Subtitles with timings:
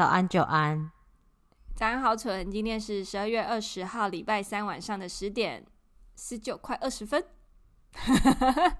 [0.00, 0.90] 早安，久安。
[1.74, 2.50] 早安，好蠢。
[2.50, 5.66] 今天是十二月二十号，礼拜三晚上的十点
[6.16, 7.22] 十九块二十分。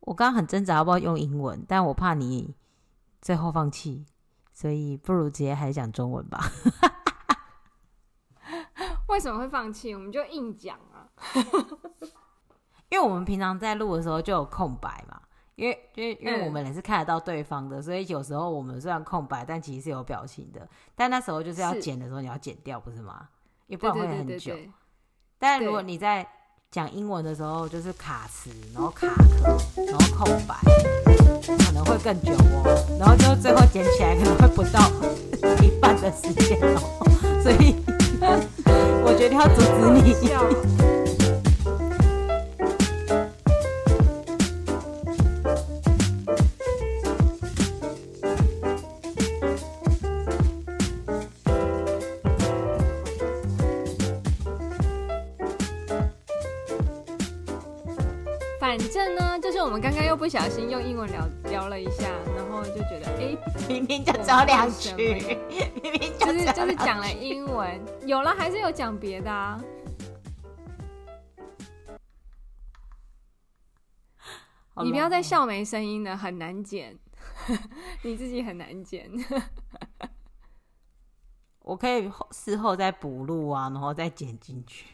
[0.00, 2.56] 我刚刚很挣扎要不要用英文，但我怕你
[3.20, 4.06] 最后放弃，
[4.54, 6.50] 所以不如直接还是讲中文吧。
[9.08, 9.94] 为什么会放弃？
[9.94, 11.06] 我们就硬讲啊。
[12.88, 15.20] 因为我们平常在录的时候就有空白嘛。
[15.56, 20.66] 因为，因为，因为我们也是看得到对方的，嗯，所以有时候我们虽然空白，但其实是有表情的。
[20.94, 23.28] 但那时候就是要剪的时候，你要剪掉，不是吗？
[23.66, 24.54] 因为不然会很久。
[25.38, 26.26] 但如果你在
[26.70, 30.56] 讲英文的时候，就是卡词，然后卡壳，然后空白，
[31.44, 32.96] 可能会更久哦。
[32.98, 34.90] 然后就最后剪起来可能会不到
[35.62, 37.04] 一半的时间哦。
[37.42, 37.76] 所以，
[39.04, 40.91] 我决定要阻止你。
[60.12, 63.34] 又不小心用英文聊聊了一下，然后就觉得， 哎，
[63.66, 69.58] 明明就只有两句，明明就是就是讲了英文，有了还是有讲别的啊？
[74.82, 76.98] 你不要再笑没声音了，很难剪，
[78.04, 79.10] 你自己很难剪。
[81.60, 84.84] 我可以事后再补录啊，然后再剪进去。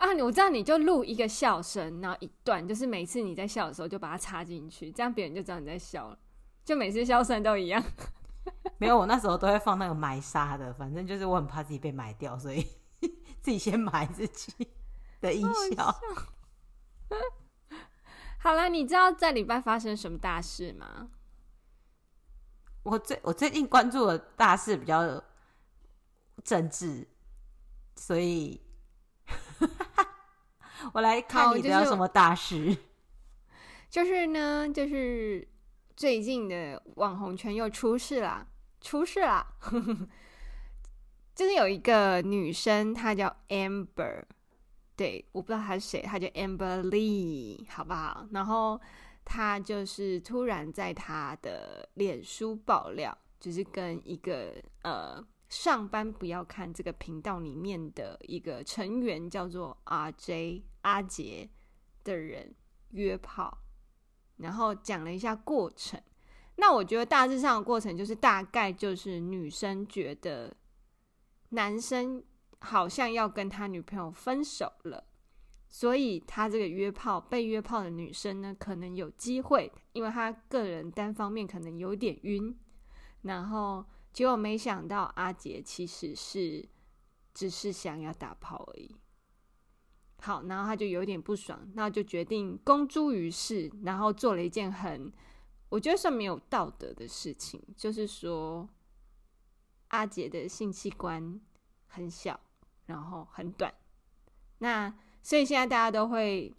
[0.00, 6.18] 啊，我知道，你就录一个笑声，然后一段，就是每次你在笑的时候就把它插进去，这样别人就知道你在笑了，
[6.64, 7.82] 就每次笑声都一样。
[8.78, 12.66] 没有，我那时候都会放那个埋沙的，反正就是我很怕自己被埋掉，所以
[13.42, 14.66] 自己先埋自己
[15.20, 15.84] 的音效。
[15.84, 16.00] 好，
[18.38, 21.10] 好了，你知道在礼拜发生什么大事吗？
[22.84, 25.22] 我最我最近关注的大事比较
[26.42, 27.06] 政治，
[27.96, 28.58] 所以。
[30.92, 32.76] 我来看你有什么大事，
[33.88, 35.46] 就是，就是呢，就是
[35.96, 38.46] 最近的网红圈又出事啦，
[38.80, 39.46] 出事了，
[41.34, 44.22] 就是有一个女生，她叫 Amber，
[44.96, 48.26] 对，我不知道她是谁，她叫 Amber Lee，好不好？
[48.32, 48.80] 然后
[49.24, 55.24] 她就是突然在她的脸书爆料，就是跟一个呃。
[55.50, 61.48] 上班不要看这个频道里面的一个成员叫做 RJ 阿杰
[62.04, 62.54] 的人
[62.90, 63.58] 约炮，
[64.36, 66.00] 然后讲了一下过程。
[66.56, 70.56] 那我觉得大致上的过程就是大概就是女生觉得
[71.50, 72.22] 男生
[72.58, 75.04] 好像要跟他女朋友分手了，
[75.68, 82.58] 所以他这个约炮被约炮的女生呢，可能有机会，因为他个人单方面可能有点晕，
[83.22, 83.84] 然后。
[84.12, 86.68] 结果没想到阿杰其实是
[87.32, 88.96] 只是想要打炮而已。
[90.20, 95.12] 好，然后他就有点不爽，那就决定公诸于世，然后做了一件很
[95.68, 98.68] 我觉得是没有道德的事情，就是说
[99.88, 101.40] 阿杰的性器官
[101.86, 102.38] 很小，
[102.86, 103.72] 然后很短。
[104.58, 106.54] 那所以现在大家都会，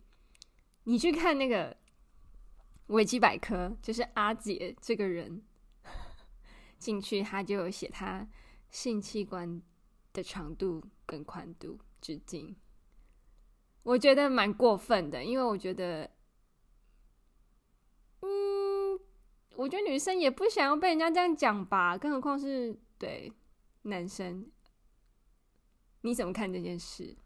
[0.86, 1.78] 你去看那个
[2.88, 5.44] 维基百科，就是阿杰这个人。
[6.80, 8.28] 进去，他就有写他
[8.72, 9.62] 性器官
[10.14, 12.56] 的长度跟宽度直径，
[13.84, 16.10] 我觉得蛮过分的，因为我觉得，
[18.22, 19.00] 嗯，
[19.56, 23.32] 我觉得女生也不想要被人家这样讲吧，更何况是对
[23.84, 24.52] 男生，
[26.02, 27.18] 你怎么看这件事？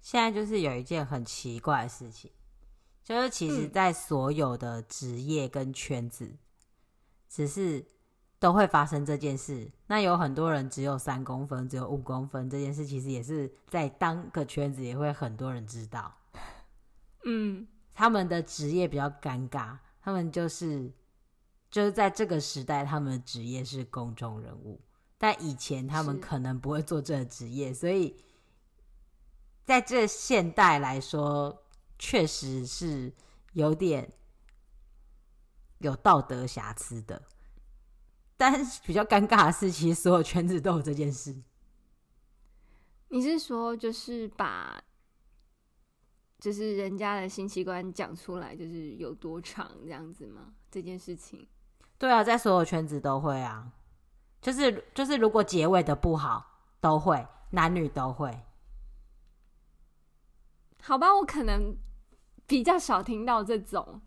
[0.00, 2.30] 现在就是有一件很奇怪的事情，
[3.02, 6.24] 就是其实，在所有的职业跟圈子。
[6.26, 6.38] 嗯
[7.28, 7.84] 只是
[8.46, 16.16] 都会发生这件事，那有很多人只有三公分，只有五公分，这件事其实也是在当个圈子也会很多人知道。
[17.24, 20.92] 嗯，他们的职业比较尴尬，他们就是
[21.72, 24.80] 就是在这个时代，他们的职业是公众人物，
[25.18, 28.16] 但以前他们可能不会做这个职业，所以
[29.64, 31.64] 在这现代来说，
[31.98, 33.12] 确实是
[33.54, 34.12] 有点。
[35.80, 37.20] 有道德瑕疵的，
[38.36, 41.34] 但是比较尴尬的是，其实所有圈子都有这件事。
[43.08, 44.82] 你是说，就是把，
[46.38, 50.54] 就是人家的性器官讲出来，就是有多长这样子吗？
[50.70, 51.46] 这件事情？
[51.98, 53.72] 对啊，在所有圈子都会啊，
[54.42, 58.38] 就是就是，如果结尾的不好，都会，男女都会。
[60.82, 61.74] 好吧，我可能
[62.46, 64.02] 比较少听到这种。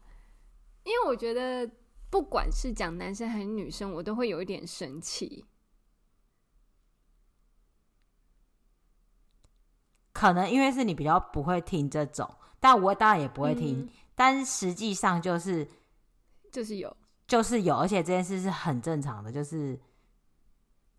[0.83, 1.69] 因为我觉得
[2.09, 5.45] 不管是讲男生还是女生，我都会有一点生气。
[10.11, 12.29] 可能因为是你比较不会听这种，
[12.59, 13.81] 但我当然也不会听。
[13.81, 15.65] 嗯、但是实际上就是，
[16.51, 19.79] 就是有，就是有，而且这件事是很正常的，就是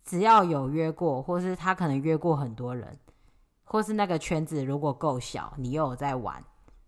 [0.05, 2.99] 只要有约过，或是他可能约过很多人，
[3.65, 6.43] 或是那个圈子如果够小，你又有在玩，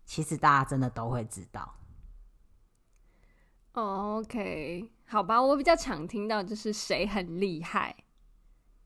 [0.05, 1.75] 其实大家真的都会知道。
[3.75, 7.95] Oh, OK，好吧，我比较常听到就是谁很厉害，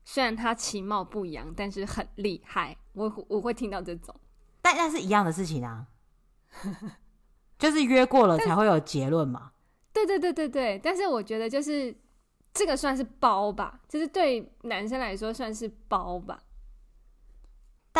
[0.04, 2.76] 虽然他其貌不扬，但是很厉害。
[2.94, 4.14] 我我会听到这种，
[4.62, 5.86] 但那是一样的事情啊，
[7.58, 9.52] 就是约过了才会有结论嘛。
[9.92, 11.94] 对对对对对，但是我觉得就是
[12.54, 16.42] 这个算是包吧，就是对男生来说算是包吧。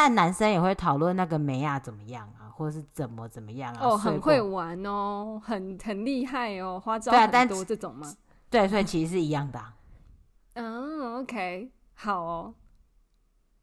[0.00, 3.78] 但男生也会讨论那个梅亚怎么样啊，或者是怎么怎么样啊。
[3.82, 8.14] 哦，很会玩哦，很 很厉害哦，花招很多这种吗？
[8.48, 9.74] 对，所以其实是一样的啊。
[10.54, 12.54] 嗯，OK，好哦，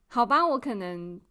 [0.10, 1.22] 好吧，我可能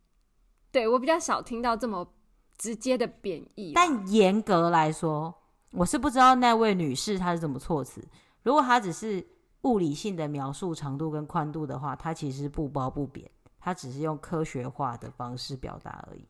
[0.72, 2.10] 对我比较少听到这么
[2.56, 3.72] 直接的贬义。
[3.74, 5.34] 但严格来说，
[5.72, 8.02] 我是不知道那位女士她是怎么措辞。
[8.42, 9.26] 如果她只是
[9.64, 13.30] 物理性的描述长度跟宽度的话，她其实不褒不贬。
[13.64, 16.28] 他只是用科学化的方式表达而已。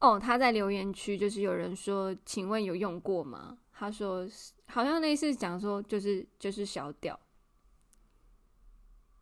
[0.00, 4.28] 哦，他在留言区就是有人说：“请问有用过吗？”他说
[4.68, 7.18] ：“好像类似讲说，就是就是小屌。”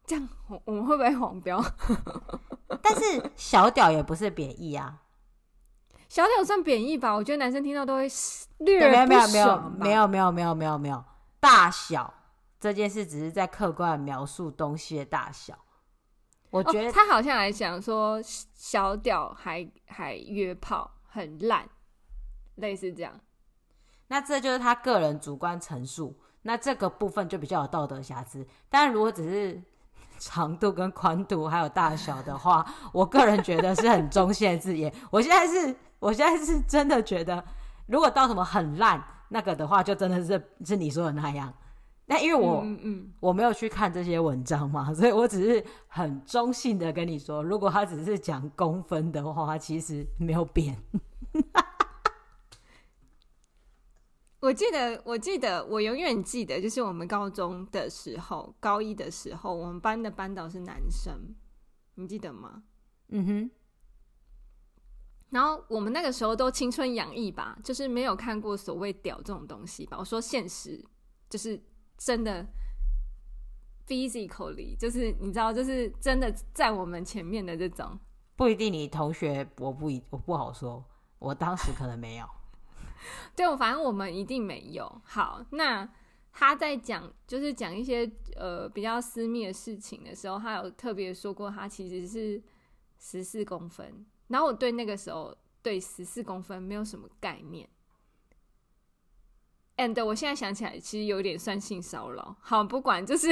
[0.05, 1.62] 这样我我们会不会黄标？
[2.82, 5.05] 但是小屌也不是贬义啊，
[6.08, 7.14] 小屌算贬义吧？
[7.14, 8.08] 我觉得男生听到都会
[8.58, 9.06] 略没有。
[9.06, 11.05] 没有没有没有没有没有没有没有，
[11.38, 12.12] 大小
[12.58, 15.56] 这件事只是在客观描述东西的大小。
[16.50, 21.69] 我觉得、哦、他好像还想说小屌还还约炮很烂，
[22.56, 23.12] 类似这样。
[24.09, 28.47] 那这就是他个人主观陈述，那这个部分就比较有道德瑕疵。
[28.71, 29.62] 但如果只是
[30.19, 34.93] 长度跟宽度还有大小的话， 我个人觉得是很中性的字眼。
[35.11, 37.44] 我现在是，我现在是真的觉得，
[37.87, 41.53] 如果到什么很烂那个的话，就真的是是你说的那样。
[42.10, 50.82] 那因为我嗯嗯我没有去看这些文章嘛， 所以我只是很中性的跟你说，如果他只是讲公分的话，其实没有变。
[54.40, 61.34] 我记得，我记得，我永远记得，就是我们高中的时候，高一的时候，我们班的班导是男生，
[61.96, 62.62] 你记得吗？
[63.08, 63.50] 嗯哼。
[65.28, 69.99] 然后我们那个时候都青春洋溢吧，就是没有看过所谓屌这种东西吧。
[69.99, 70.82] 我说现实
[71.28, 71.62] 就是。
[71.99, 72.47] 真的
[73.87, 77.99] ，physically 就是你知道，就是真的在我们前面的这种，
[78.37, 78.73] 不一定。
[78.73, 80.83] 你同学我不一我不好说，
[81.19, 82.27] 我当时可能没有。
[83.37, 85.00] 对，我反正我们一定没有。
[85.05, 85.89] 好，那
[86.33, 92.43] 他在讲就是讲一些呃比较私密的事情的时候，他有特别说过，他其实是
[92.99, 94.06] 十四公分。
[94.29, 97.69] 然后我对那个时候对十四公分没有什么概念。
[99.79, 102.37] And 我现在想起来，其实有点算性骚扰。
[102.41, 103.29] 好，不管，就是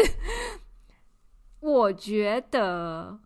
[1.60, 3.20] 我觉得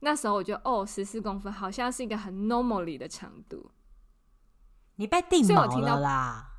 [0.00, 3.70] 那时候，我觉得哦，十四公分好像是一个很 normally 的长度。
[4.96, 6.52] 你被定毛了啦！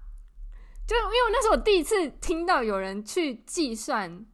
[0.85, 4.25] 就因为我那时候我第一次听到有人去计算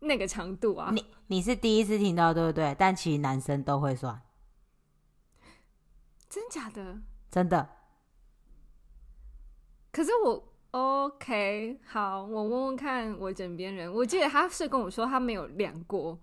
[0.00, 0.90] 那个长度啊。
[0.92, 2.74] 你你是第一次听到对不对？
[2.78, 4.22] 但其实男生都会算。
[6.28, 7.00] 真假的？
[7.30, 7.68] 真的。
[9.92, 16.18] 可是我 OK 好，我问问看我枕边人，我记得他是跟我说他没有量过，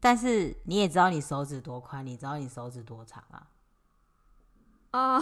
[0.00, 3.50] 但是你也知道你手指多宽，你知道你手指多长啊？
[4.92, 5.20] 啊，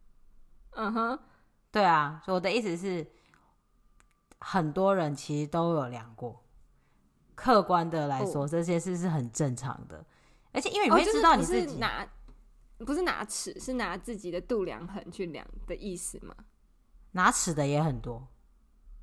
[0.72, 1.18] 嗯哼，
[1.70, 3.06] 对啊，所以我的意思是，
[4.38, 6.42] 很多人其实都有量过，
[7.34, 10.02] 客观的来说，这些事是很正常的，
[10.52, 12.08] 而且因为你会知道你自己拿。
[12.84, 16.34] 不是拿尺，是拿自己的度量衡去量的意思吗？
[17.12, 18.28] 拿尺的也很多，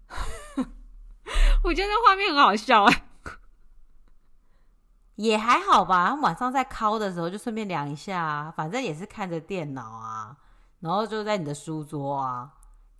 [1.63, 3.05] 我觉得那画面很好笑哎，
[5.15, 6.15] 也还好吧。
[6.15, 10.35] 晚上在敲的时候就顺便量一下啊，反正也是看着电脑啊，
[10.79, 12.53] 然后就在你的书桌啊，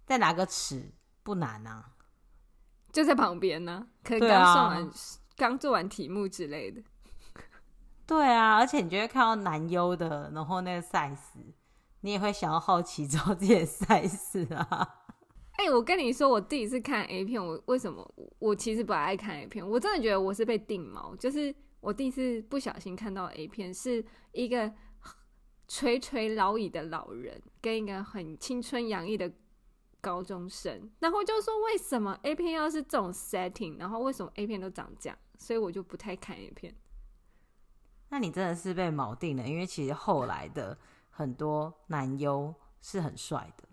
[0.05, 0.91] 再拿个尺
[1.23, 1.93] 不难啊，
[2.91, 4.91] 就在旁边呢、啊，可能刚做完、
[5.37, 6.83] 刚、啊、做完题目之类的。
[8.09, 11.15] 对啊，而且你就会看到男优的，然后那个 size，
[12.01, 14.95] 你也会想要好奇之后这些 size 啊。
[15.51, 19.63] 哎、我跟你说，我第一次看 A 片，我为什么我其实不爱看 A 片？
[19.63, 24.73] 我真的觉得我是被定毛，就是我第一次不小心看到 A 片，是一个
[25.67, 29.31] 垂垂老矣的老人跟一个很青春洋溢的
[30.01, 36.73] 高中生，然后就说为什么 A 片要是这种 setting，然后为什么 A 片都长这样，所以我就不太看 A 片。
[38.19, 40.77] 那你真的是被锚定了，因为其实后来的
[41.09, 43.63] 很多男优是很帅的。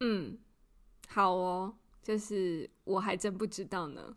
[0.00, 0.38] 嗯，
[1.08, 4.14] 好哦，就是我还真不知道呢。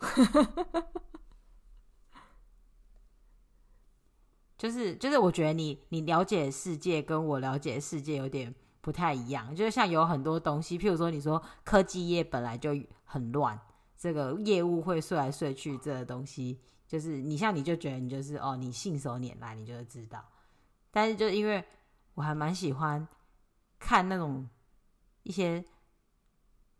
[4.58, 9.54] 就 是就是，我觉得你你了解世界跟我了解世界有点不太一样。
[9.54, 12.70] 就是像有很多东西，譬如说你说科技业本来就
[13.04, 13.60] 很乱，
[13.98, 20.22] 这个业务会睡来睡去，这个东西就是你像你就觉得你就是哦，你信手拈来，你就会知道。
[20.92, 21.64] 但是就因为
[22.16, 23.08] 我还蛮喜欢
[23.80, 24.46] 看那种
[25.24, 25.64] 一些，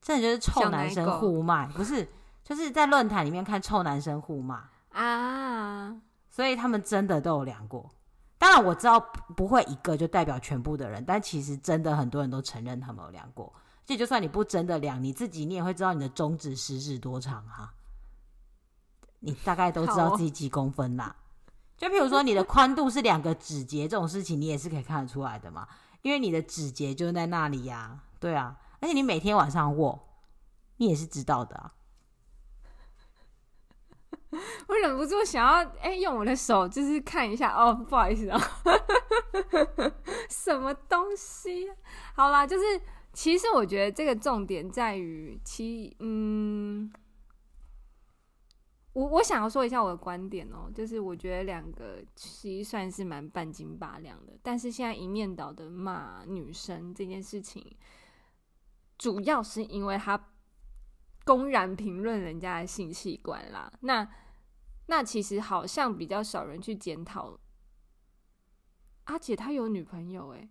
[0.02, 2.06] 真的就是臭男生互骂，不是
[2.44, 5.96] 就是在论坛里面看臭男生互骂啊。
[6.30, 7.90] 所以他们真的都有量过，
[8.38, 9.00] 当然我知道
[9.38, 13.54] 不会一个就代表全部的人，但其实真的很多人都承认他们有量过。
[13.86, 17.74] 这就算你不真的量，你自己你也会知道你的中指食指多长哈，
[19.22, 21.16] 你大概都知道自己几公分啦。
[21.78, 25.68] 就譬如说你的宽度是两个指节这种事情，你也是可以看得出来的嘛，
[26.04, 30.00] 因为你的指节就在那里呀，对啊，而且你每天晚上握，
[30.78, 31.74] 你也是知道的啊。
[34.68, 38.40] 我忍不住想要哎、欸，用我的手就是看一下哦，不好意思啊，
[40.30, 41.70] 什么东西？
[42.16, 42.64] 好啦，就是
[43.12, 46.90] 其实我觉得这个重点在于其嗯，
[48.94, 57.76] 我我想要说一下我的观点哦，就是我觉得两个其实算是蛮半斤八两的，但是现在一面倒的骂女生这件事情，
[58.98, 60.30] 主要是因为他
[61.24, 64.08] 公然评论人家的性器官啦，那。
[64.88, 67.40] 那其实好像比较少人去检讨，
[69.06, 70.50] 阿姐她有女朋友诶，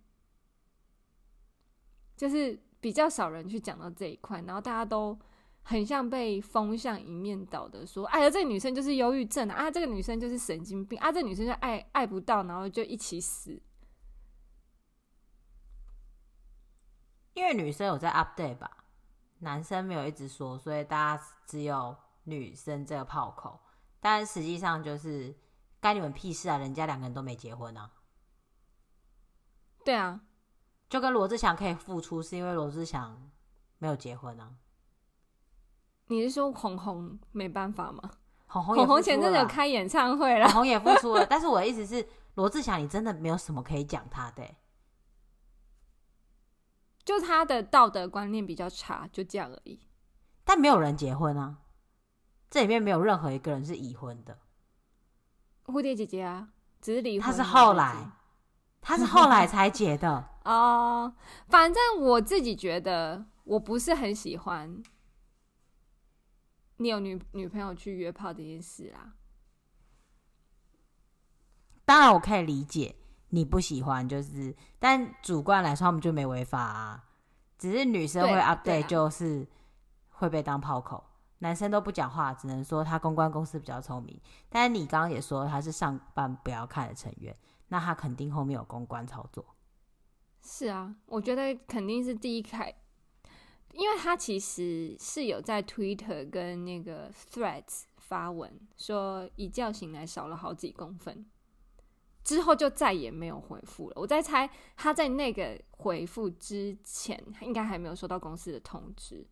[2.17, 5.19] 就是比较少人去讲到这一块，然后大家都
[5.71, 13.63] 很像被风向一面倒的说，哎呀，这个女生就是忧郁症啊，啊，这个女生就是神经病啊，这个女生就爱爱不到，然后就一起死。
[17.35, 18.85] 因为女生有在 update 吧，
[19.39, 23.61] 男生没有一直说，所以大家只有女生这个炮口。
[24.01, 25.33] 但实际上就是
[25.79, 26.59] 该你们屁事啊！
[26.59, 27.93] 人家两个人都没结婚啊。
[29.85, 30.21] 对啊，
[30.89, 33.31] 就跟罗志祥可以复出，是因为罗志祥
[33.79, 34.57] 没有结婚啊。
[36.11, 38.03] 你是说红红没办法吗？
[38.47, 41.25] 红红红红前阵子有开演唱会了，红红也付出了。
[41.25, 44.43] 但是我的意思是，罗志祥你真的没有什么可以讲他的，
[47.05, 49.81] 就他的道德观念比较差，就这样而已。
[50.45, 51.59] 但没有人结婚啊。
[52.51, 54.37] 这里面没有任何一个人是已婚的，
[55.67, 56.49] 蝴蝶姐姐啊，
[56.81, 57.25] 只是离婚。
[57.25, 58.11] 她是后来，
[58.81, 61.15] 她是后来才结的 哦。
[61.47, 64.83] 反正我自己觉得，我不是很喜欢
[66.81, 69.15] 你有女女朋友去约炮这件事啊。
[71.85, 72.97] 当然，我可以理解
[73.29, 77.05] 你不喜欢，就是但主观来说，他们就没违法啊。
[77.59, 79.47] 只是女生会 update，就是
[80.09, 81.05] 会被当炮口。
[81.41, 84.19] 男生都不讲话，只能说他公关公司比较聪明。
[84.49, 87.37] 但是你刚刚也说他是上班不要看的成员，
[87.69, 89.45] 那他肯定后面有公关操作。
[90.43, 92.75] 是啊，我觉得肯定是第一开，
[93.73, 101.25] 因为他其实是有在 Twitter 跟那个 Threads 发文说一觉醒来少了好几公分，
[102.25, 103.95] 之后就再也没有回复了。
[103.97, 109.27] 我在猜他在那个回复之前，应该还没有收到公司的通知。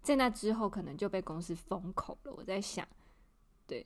[0.00, 2.32] 在那之后，可能就被公司封口了。
[2.32, 2.86] 我在想，
[3.66, 3.84] 对，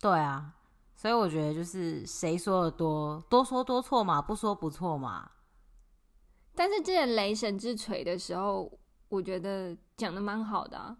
[0.00, 0.54] 对啊，
[0.94, 5.30] 所以我觉得就是谁说的多，多说多错嘛，不说不错嘛。
[6.56, 10.96] 但是之前雷神之锤的时候，我觉得讲的蛮好的啊。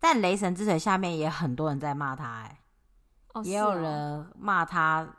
[0.00, 2.62] 但雷神之锤下面也很多人在骂他，哎，
[3.34, 5.16] 哦，也有人骂他。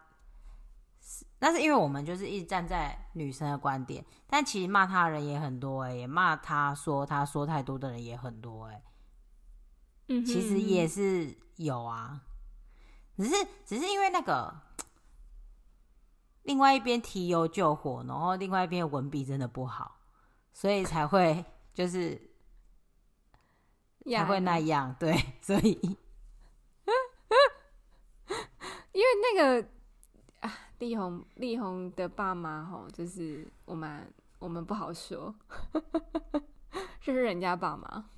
[1.39, 8.83] 那是因为我们就是一直站在女生的观点，但其实骂他的人也很多哎、欸，也骂他说他说太多的人也很多哎、欸，
[10.09, 12.21] 嗯，其实也是有啊，
[13.15, 13.35] 只是
[13.65, 14.53] 只是因为那个
[16.47, 19.99] 另外一边提油救火，然后另外一边文笔真的不好，
[20.53, 22.19] 所以才会就是
[24.09, 25.79] 才会那样，对，所以
[28.93, 29.67] 因为那个。
[30.79, 35.33] 力宏，力宏的爸妈吼，就是我们，我们不好说，
[37.01, 38.11] 这是人家爸妈。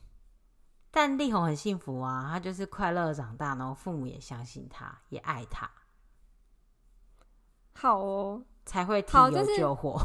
[0.91, 5.71] 但力宏很幸福啊，他就是快乐长大，然后父母也相信他，也爱他。
[7.79, 9.97] 好哦，才会提油救火。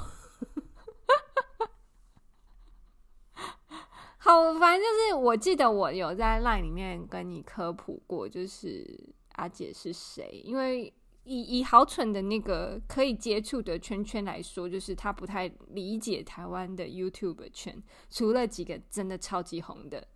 [4.19, 10.95] 好，反正就是我记得我有在 LINE 里面跟你科普过，就是阿姐是谁，因为。
[11.27, 20.07] 以以好蠢的那个可以接触的圈圈来说，就是他不太理解台湾的 YouTube 圈，除了几个真的超级红的，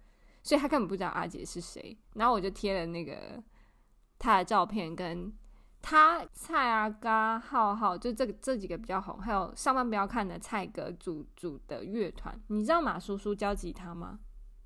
[0.43, 1.97] 所以他根本不知道阿姐是谁。
[2.13, 3.43] 然后我就贴了那个
[4.19, 5.33] 他的照片，跟
[5.89, 12.39] 他蔡阿嘎浩浩，就这个这几个比较红，还有上班不要看的蔡哥组组的乐团。
[12.49, 14.19] 你知道马叔叔教吉他吗？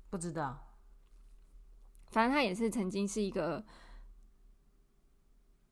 [0.09, 0.75] 不知道，
[2.11, 3.63] 反正他也是曾经是一个。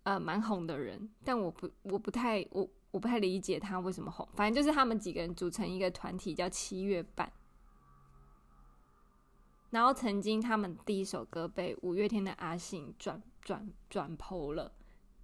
[0.04, 4.28] 呃，蛮红的人，但我不，我不太，我我不太理解他为什么红。
[4.34, 7.30] 反正就是他们几个人组成一个团体，叫七月半。
[9.70, 14.72] 然后曾经他们第一首歌被五月天的阿信转转转 PO 了，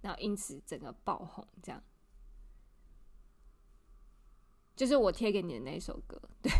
[0.00, 1.46] 然后因此整个爆红。
[1.62, 1.82] 这样，
[4.76, 6.20] 就是我贴给你的那一首歌。
[6.40, 6.52] 对，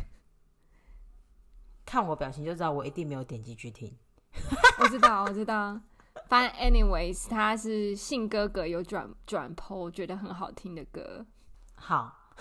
[1.84, 3.96] 看我表情就知道我一定没有点进去听。
[4.80, 5.80] 我知道，我知道。
[6.26, 11.24] 反正，anyways，他是信哥哥有转转 PO，觉得很好听的歌。
[11.76, 12.34] 好，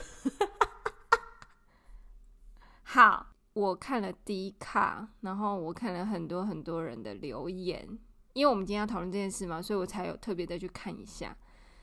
[2.84, 8.00] 好，我看了 D 卡，然后我看了很多很多人的留言，
[8.38, 11.36] 因为我们今天要讨论这件事嘛，所以我才有特别的去看一下。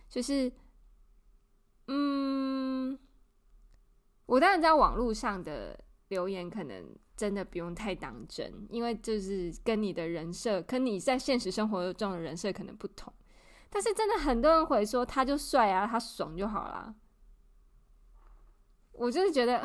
[0.08, 0.52] 就是，
[1.88, 2.98] 嗯，
[4.26, 6.94] 我当然在网络上的留言可能。
[7.16, 13.14] 真的不用太当真，因为就是跟你的人设，跟你在现实生活中的人设可能不同。
[13.70, 16.92] 但是真的很多人会说，他就帅啊，他爽就好啦。
[18.90, 19.60] 我就是觉得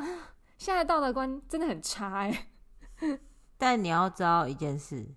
[0.60, 2.52] 现在道德观真的很差哎。
[3.58, 5.08] 但你要知道一件事，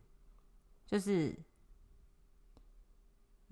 [0.87, 1.39] 就是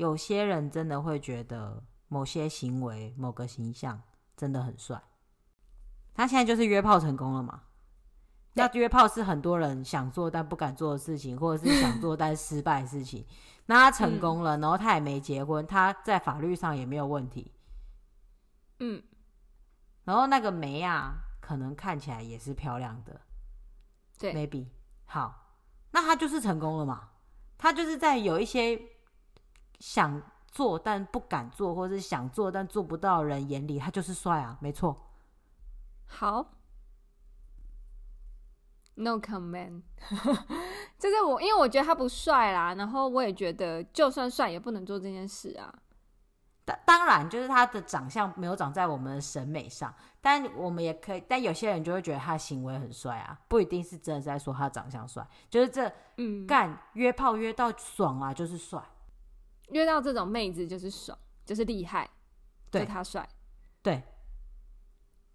[0.00, 4.00] 有些人真的会觉得某些行为、某个形象
[4.34, 4.98] 真的很帅。
[6.14, 7.64] 他现在就是约炮成功了嘛？
[8.54, 13.26] 那约炮是很多人想做但不敢做的事情，或者是想做但失败的事情。
[13.66, 17.52] 那他成功了，然后他也没结婚，他在法律上也没有问题。
[18.78, 19.02] 嗯，
[20.04, 23.20] 然后那个梅啊，可能看起来也是漂亮的。
[24.18, 24.66] 对，maybe
[25.04, 25.56] 好，
[25.90, 27.10] 那他就是成功了嘛？
[27.58, 28.80] 他就是在有一些
[29.80, 35.10] 想做但不敢做，或者是想做但做不到的人眼里，他就是帅啊，没错。
[36.06, 36.52] 好。
[38.96, 39.80] No comment，
[40.98, 45.72] 就是我，因为我觉得他不帅啦，然后我也觉得就算帅也不能做这件事啊。
[46.66, 58.82] 当当然，就是他的长相没有长在我们的审美上，但我们也可以，但有些人就会觉得他行为很帅啊，不一定是真的在说他长相帅，就是这嗯干约炮约到爽啊，就是帅，
[59.70, 62.08] 约到这种妹子就是爽，就是厉害，
[62.70, 63.28] 对他帅，
[63.82, 64.02] 对。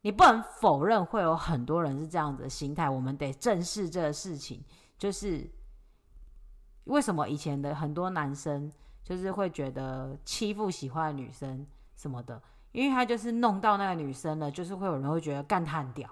[0.02, 4.64] 你不能否认会有很多人是这样子的心态，我们得正视这个事情。
[5.00, 5.50] 就是
[6.84, 8.72] 为什么以前的很多男生
[9.04, 12.40] 就是会觉得欺负喜欢的女生什么的，
[12.72, 16.08] 因为他就是弄到那个女生了，就是会有人会觉得干他很屌，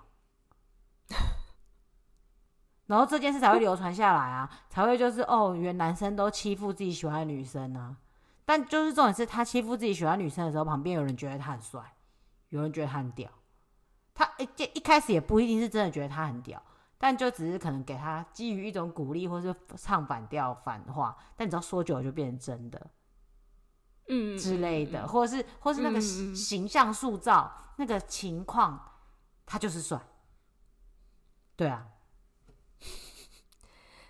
[2.87, 7.95] 然后这件事才会流传下来啊，才会就是哦，原来男生都欺负自己喜欢的女生啊。
[8.45, 11.95] 但就是重点是他欺负自己喜欢女生的时候，旁边有人觉得他很帅，
[12.49, 13.29] 有人觉得他很屌。
[14.13, 16.61] 他一一开始也不一定是真的觉得他很屌，
[16.97, 21.17] 但就只是可能给他基于一种鼓励，或是唱反调反话。
[21.35, 22.91] 但你知道说久了就变成真的，
[24.09, 28.99] 嗯之类的，或者是或是那个形象塑造、嗯、那个情况，
[29.45, 29.99] 他就是帅。
[31.55, 31.87] 对啊，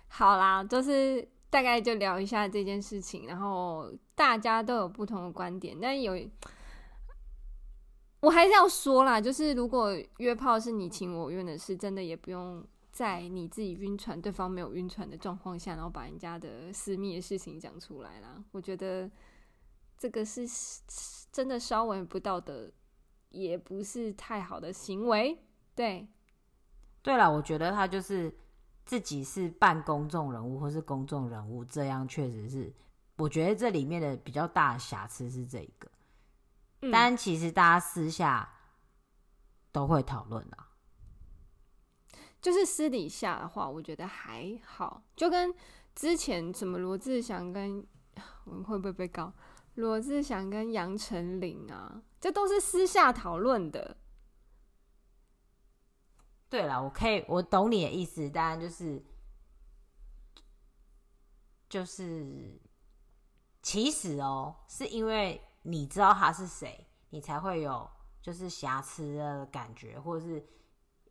[0.08, 6.14] 好啦，就是大概就聊一下这件事情，然后大家都有不同的观点，但有。
[8.20, 18.42] 我还是要说啦，就是如果约炮是你情我愿的事，真的也不用在你自己晕船、对方没有晕船的状况下，然后把人家的私密的事情讲出来啦。
[18.52, 19.10] 我觉得
[19.98, 20.46] 这个是
[21.30, 22.72] 真的稍微不道德，
[23.28, 25.38] 也不是太好的行为。
[25.74, 26.08] 对，
[27.02, 28.34] 对了，我觉得他就是
[28.86, 32.72] 自己是半公众人物或是公众人物，这样确实是，
[33.16, 35.90] 我觉得这里面的比较大的瑕疵是这个。
[36.92, 38.52] 但其实大家私下
[39.72, 40.68] 都会讨论啊，
[42.42, 45.02] 就是私底下的话，我觉得还好。
[45.16, 45.54] 就跟
[45.94, 47.86] 之前什么罗志祥跟
[48.44, 49.32] 我们会不会被告？
[49.76, 53.96] 罗志祥跟杨丞琳啊，这都是私下讨论的。
[56.50, 59.02] 对了，我可以，我懂你的意思，当然就是
[61.68, 62.60] 就是，
[63.64, 65.42] 其实哦，是因为。
[65.66, 66.86] 你知道他是谁？
[67.08, 70.46] 你才会有就是瑕疵的感觉，或者是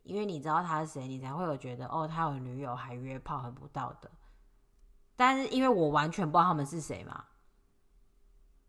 [0.04, 4.08] 因为你知道他是谁，你才会有觉得哦，他有女友还约炮，很不道德。
[5.16, 7.24] 但是因为我完全不知道他们是谁嘛，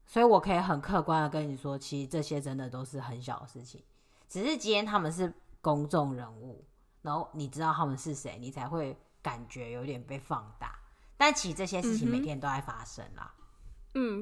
[0.08, 3.84] 所以我可以很客观的跟你说，其实这些真的都是很小的事情，
[4.28, 6.66] 只是今天他们是公众人物，
[7.04, 10.80] 然后你知道他们是谁，你才会感觉有点被放大。
[11.16, 13.32] 但其实这些事情每天都在发生啦。
[13.38, 13.45] 嗯，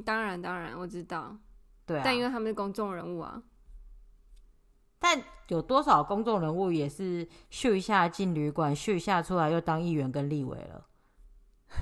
[0.06, 1.36] 当然当然我知道，
[1.86, 2.02] 对啊。
[2.06, 3.42] 但因为他们是公众人物啊。
[5.00, 10.88] 但有多少公众人物也是秀一下进旅馆，秀一下出来又当议员跟立委了？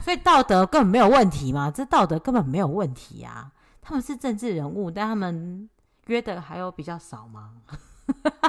[0.01, 1.69] 所以道德根本没有问题嘛？
[1.69, 3.51] 这道德根本没有问题啊！
[3.82, 5.69] 他们是政治人物，但他们
[6.08, 7.62] 约的还有比较少吗？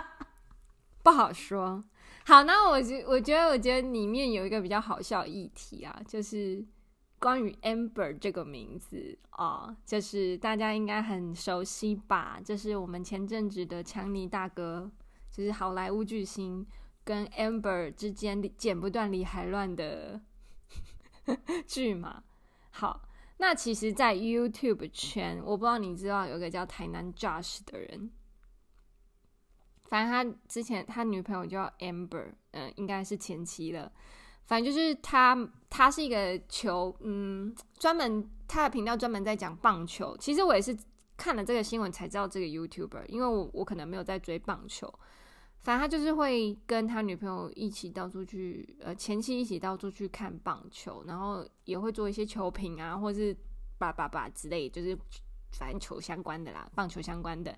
[1.03, 1.83] 不好说。
[2.25, 6.65] 好，那我觉我觉得，我觉得里面有一个比较好笑的议题啊，就是
[7.23, 12.41] 关于 Amber 这个名字啊、哦，就是大家应该很熟悉吧？
[12.45, 14.91] 就是我们前阵子的强尼大哥，
[15.31, 16.67] 就是好莱坞巨星
[17.05, 20.21] 跟 Amber 之间剪不断理还乱的
[21.65, 22.25] 剧嘛。
[22.71, 23.03] 好，
[23.37, 28.11] 那其实，在 YouTube 圈，我不知道你知道有个叫台南 Josh 的人。
[29.85, 33.93] 反正他之前他女朋友叫 Amber，嗯、呃，应该是前妻了。
[34.45, 35.37] 反正就是他，
[35.71, 40.17] 他是一个球，嗯，专门他的频道专门在讲棒球。
[40.19, 40.77] 其实我也是
[41.17, 44.93] 看了这个新闻才知道这个 YouTuber，因为我我可能没有在追棒球。
[45.61, 53.35] 反正他就是会跟他女朋友一起到处去，呃，前妻一起到处去看棒球，然后也会做一些球评啊，或是
[53.79, 54.99] 叭叭叭之类，就是
[55.53, 57.57] 反正球相关的啦，棒球相关的。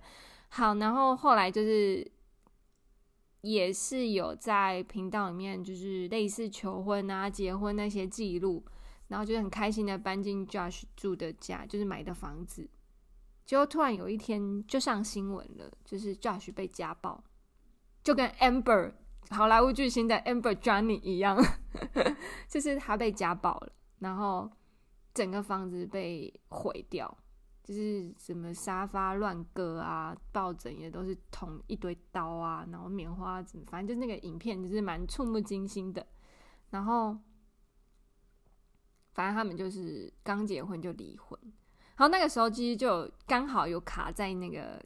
[0.51, 2.09] 好，然后后来就是。
[3.44, 8.64] 也是有在频道里面，就是类似求婚啊、结婚那些记录，
[9.09, 12.66] 然后就很开心的搬进 Josh 住的家，就是买的房子。
[13.44, 17.22] 结果突然有一天就上新闻了，就是 Josh 被家暴，
[18.02, 18.94] 就跟 Amber
[19.28, 21.38] 好莱坞巨星的 Amber Johnny 一样，
[22.48, 24.50] 就是他被家暴了，然后
[25.12, 27.14] 整个房子被毁掉。
[27.64, 36.07] 就是什么沙发乱割啊，抱枕也都是捅一堆刀啊，然后棉花怎么，反正就那个影片就是蛮触目惊心的。
[36.70, 37.16] 然后，
[39.14, 41.38] 反正他们就是刚结婚就离婚，
[41.96, 44.85] 然后那个时候其实就刚好有卡在那个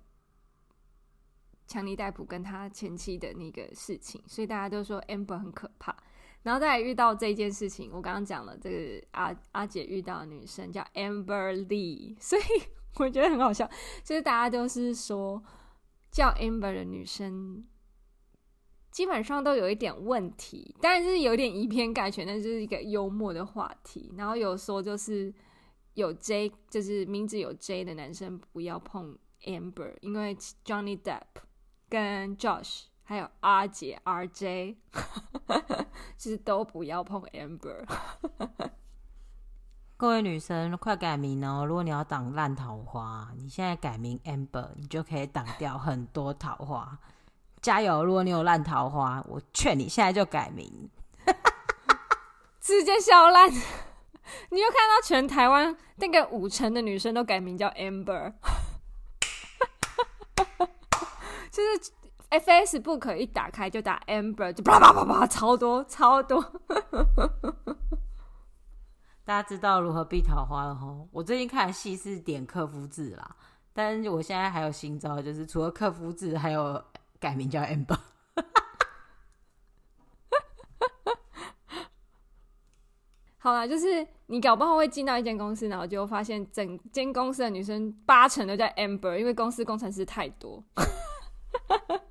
[1.66, 5.96] 强尼戴普跟他前妻的那个事情，所以大家都说 Amber 很可怕。
[6.42, 12.42] 然后再遇到这件事情，我刚刚讲了，这个阿阿姐遇到的女生叫 Amber Lee， 所以
[12.96, 13.68] 我觉得很好笑，
[14.04, 15.42] 就是大家都是说
[16.10, 17.66] 叫 Amber 的女生，
[18.90, 24.14] 基本上都有一点问题，但是有点以偏概全，那就是一个幽默的话题。
[24.16, 25.34] 然后有说就是
[25.94, 31.42] 有 J，就是名字有 J 的男生不要碰 Amber，因为 Johnny Depp
[31.88, 32.84] 跟 Josh。
[33.08, 34.76] 还有阿姐 RJ，
[36.18, 37.86] 其实都不要碰 Amber。
[39.96, 41.64] 各位女生快改名哦！
[41.64, 46.98] 如果你要挡烂桃花，你现在改名 Amber，你就可以挡掉很多桃花。
[47.62, 48.04] 加油！
[48.04, 50.90] 如果你有烂桃花，我劝你现在就改名，
[52.60, 53.50] 直接笑烂。
[53.50, 58.34] 你又看到全台湾那个五成的女生都改名叫 Amber，
[61.50, 61.92] 就是。
[62.36, 66.44] Facebook 一打开就打 Amber，就啪啪啪啪超多超多。
[69.24, 71.08] 大家知道如何避桃花了吼？
[71.12, 73.36] 我最近看的戏是点客服字啦，
[73.72, 76.82] 但是我现在还有新招，就是除了客服字，还有
[77.20, 77.98] 改名叫 Amber。
[83.36, 90.64] 好啦，就是你搞不好会进到一间公司，然后就发现整间公司的女生八成都叫 Amber，因为公司工程师太多。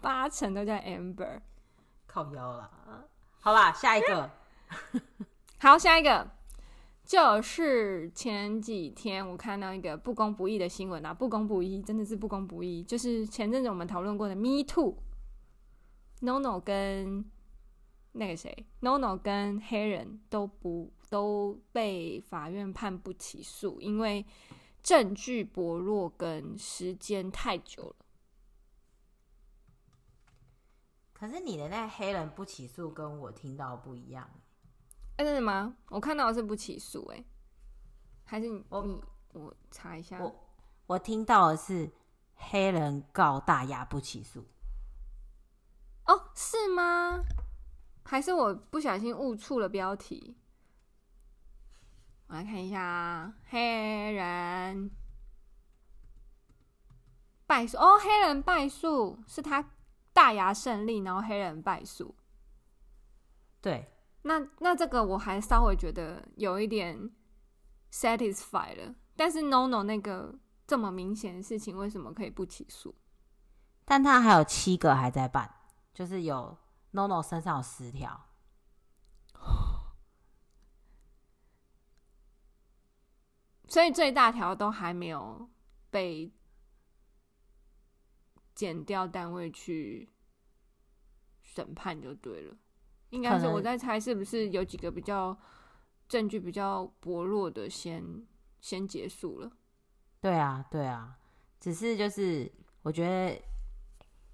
[0.00, 1.40] 八成都叫 Amber，
[2.06, 2.70] 靠腰了。
[3.40, 4.30] 好啦，下一个，
[5.58, 6.30] 好，下一个
[7.04, 12.82] 就是前几天我看到一个不公不义的新闻啊，不公不义，真的是不公不义。
[12.82, 17.24] 就是前阵子我们讨论过的 Me Too，NONO 跟
[18.12, 24.24] 那个谁，NONO 跟黑人都不都被法院判不起诉，因为
[24.82, 27.99] 证据薄弱跟时间太久了。
[31.20, 34.26] 可是你的那黑人不起诉跟我听到不一样，
[35.16, 35.76] 哎，真的吗？
[35.90, 37.22] 我看到的是不起诉，哎，
[38.24, 38.98] 还是你我你
[39.34, 40.34] 我查一下，我
[40.86, 41.92] 我听到的是
[42.36, 44.46] 黑人告大牙不起诉，
[46.06, 47.22] 哦，是吗？
[48.02, 50.38] 还是我不小心误触了标题？
[52.28, 53.60] 我来看一下，黑
[54.12, 54.90] 人。
[57.46, 57.76] 败诉。
[57.76, 59.70] 哦，黑人败诉是他
[60.20, 62.14] 大牙胜利，然后黑人败诉。
[63.58, 67.10] 对，那那这个我还稍微觉得有一点
[67.90, 72.94] satisfied 了，但是 NONO 那个这么明显的事情，为什么可以不起诉？
[73.86, 75.50] 但他还有七个还在办，
[75.94, 76.58] 就是有
[76.92, 78.26] NONO 身上有十条，
[83.68, 85.48] 所以最大条都还没有
[85.88, 86.30] 被
[88.60, 90.06] 检调单位去
[91.40, 92.54] 审判就对了。
[93.08, 95.34] 应该是我在猜，是不是有几个比较
[96.06, 98.04] 证据比较薄弱的先
[98.60, 99.50] 先结束了？
[100.20, 101.16] 对啊，对啊，
[101.58, 103.42] 只是就是我觉得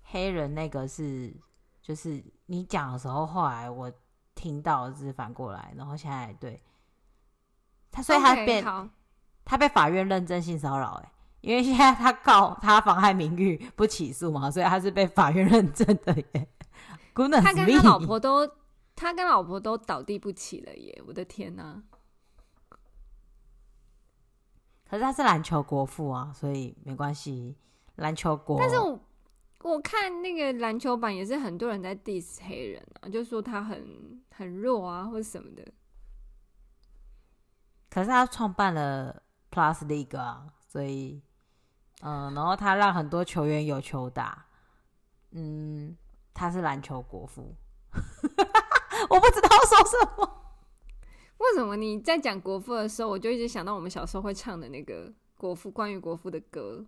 [0.03, 1.33] 黑人那个是，
[1.81, 3.93] 就是你讲的时候，后来我
[4.35, 6.61] 听到是反过来，然后现在对
[7.93, 8.91] 他，所以他被、okay,
[9.45, 11.13] 他被法院认证性骚扰，哎，
[11.47, 16.49] 因为现在他告他妨害名誉不起诉嘛，所以他是被法院认证的耶。
[17.15, 18.51] 他跟他老婆都。
[18.99, 21.03] 他跟老婆都倒地不起了耶！
[21.07, 21.83] 我的天哪！
[24.89, 27.59] 可是他是篮球国父啊，所以没关系。
[27.97, 28.99] 篮球国，但是我
[29.65, 35.63] 我看那个篮球版也是很多人在 diss 黑人啊，就说他很很弱啊，或者什么的。
[37.91, 41.21] 可是他创办了 Plus League 啊，所以
[42.03, 44.47] 嗯，然后他让很多球员有球打。
[45.33, 45.97] 嗯，
[46.33, 47.55] 他是篮球国父。
[49.11, 50.43] 我不知道说什么。
[51.39, 56.87] 为什么你在讲国父的时候，我就一直想到我们小时候会唱的那个国父关于国父的歌。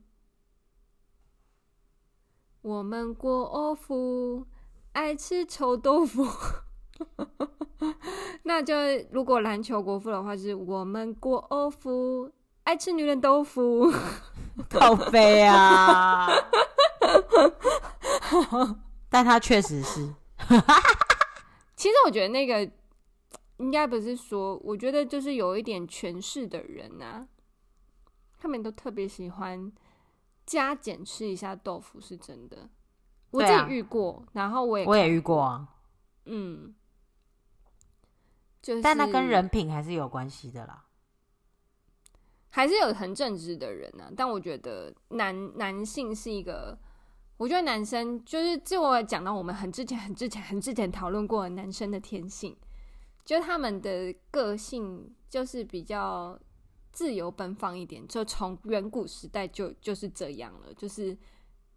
[2.63, 4.47] 我们国父
[4.93, 6.27] 爱吃臭豆腐。
[8.43, 8.75] 那就
[9.13, 12.33] 如果篮球国父的话，是我们国父
[12.69, 13.91] 爱吃女人豆腐。
[14.69, 16.29] 靠北啊！
[19.09, 20.15] 但他确实是。
[21.75, 22.71] 其实我觉得那个
[23.57, 27.27] 应该不是说，我觉得就是有一点权势的人啊，
[28.37, 29.73] 他们都特别喜欢
[30.45, 32.69] 加减吃一下豆腐，是真的。
[33.31, 35.67] 我自己遇过，啊、然后我也我也遇过啊。
[36.27, 36.75] 嗯，
[38.61, 40.85] 就是，但那跟人品还是有关系的啦，
[42.51, 44.11] 还是有很正直的人啊。
[44.17, 46.79] 但我觉得男男性是一个。
[47.39, 52.57] 我觉得男生就是，就我讲到我们很之前、很之前、很之前讨论过的男生的天性，
[53.25, 56.37] 就他们的个性就是比较
[56.91, 61.17] 自由奔放一点，就从远古时代就就是这样了，就是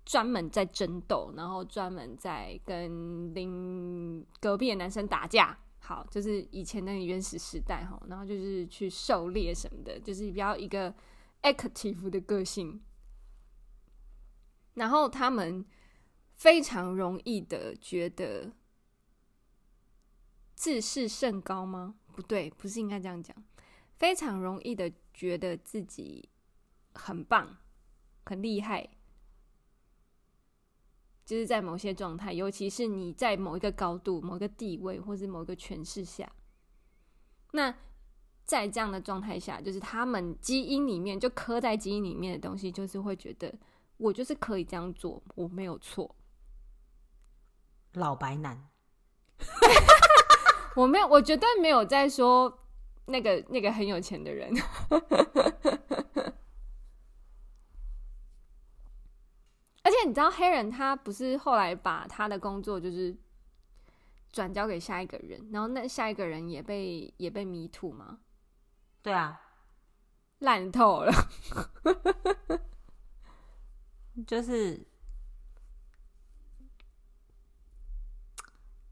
[0.04, 5.56] 专门在争斗，然后专门在跟邻隔壁的男生打架。
[5.84, 10.94] 好，就是以前的原始时代哈，然后就是去狩猎什么的，就是比较一个
[11.42, 12.80] active 的个性。
[14.76, 15.66] 然后他们
[16.36, 18.54] 非常容易的觉得
[20.54, 21.96] 自视甚高吗？
[22.14, 23.36] 不对，不是应该这样讲。
[23.98, 26.30] 非常容易的觉得自己
[26.94, 27.58] 很棒、
[28.26, 28.88] 很厉害，
[31.32, 36.30] 就是在某些状态，尤其是你在某一个高度、某一个地位或是某一个权势下，
[37.54, 37.74] 那
[38.44, 43.50] 在这样的状态下，就是他们基因里面就刻在基因里面的东西，就是会觉得。
[43.96, 46.14] 我就是可以这样做，我没有错。
[47.94, 48.68] 老白男，
[50.76, 52.60] 我没有，我绝对没有在说
[53.06, 54.54] 那个那个很有钱的人。
[59.84, 63.18] 而且你知道，黑人他不是后来把他的工作就是
[64.32, 68.20] 转交给下一个人，然后那下一个人也被也被迷途吗？
[69.02, 69.42] 对啊，
[70.40, 71.12] 烂透了。
[74.28, 74.76] 就是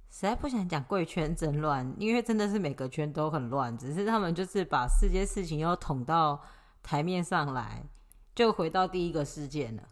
[0.10, 3.78] 实在不想讲贵圈真乱，因为真的是每个圈都很乱。
[3.78, 6.42] 只是他们就是把世界事情又捅到
[6.82, 7.86] 台面上来，
[8.34, 9.88] 就回到第一个事件了。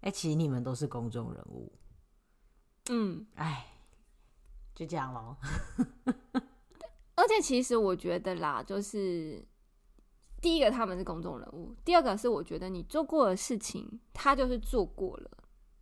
[0.00, 1.72] 哎、欸，其实你们都是公众人物。
[2.90, 3.66] 嗯，哎，
[4.74, 5.36] 就这样咯。
[7.16, 9.46] 而且其实我觉得啦，就是。
[10.40, 15.28] 第一个他们是公众人物，第二个是我觉得你做过的事情，他就是做过了，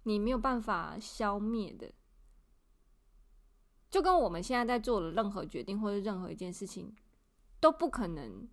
[0.05, 1.93] 你没有办法消灭的。
[3.91, 6.97] 就跟我们现在在做的任何决定或者任何一件事情，
[7.61, 8.49] 都不可能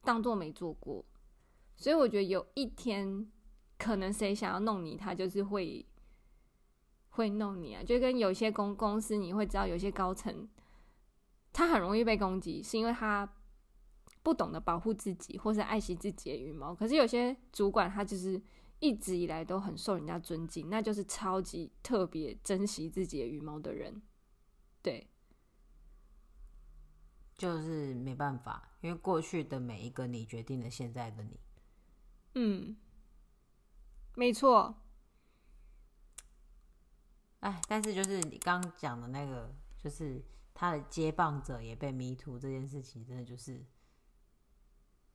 [0.00, 1.04] 当做没做过。
[1.76, 3.30] 所以我觉得有一天，
[3.78, 5.86] 可能谁想要弄你，他就是会
[7.10, 7.82] 会弄你啊。
[7.82, 10.48] 就跟有些公公司，你会知道有些高层，
[11.52, 13.32] 他很容易被攻击，是因为他。
[14.22, 16.74] 不懂得保护自己，或是爱惜自己的羽毛。
[16.74, 18.42] 可是有些主管，他就是
[18.80, 24.02] 一直以来都很受人家尊敬，那就是超级特别珍惜自己的羽毛的人。
[24.82, 25.06] 对，
[27.38, 31.38] 就是没办法，因为过去的每一个你决定了现在的你。
[32.34, 32.76] 嗯，
[34.16, 34.74] 没错。
[37.40, 40.24] 哎，但是就是你刚讲的那个，就是
[40.54, 43.64] 他的接棒者也被迷途这件事情，真的就是，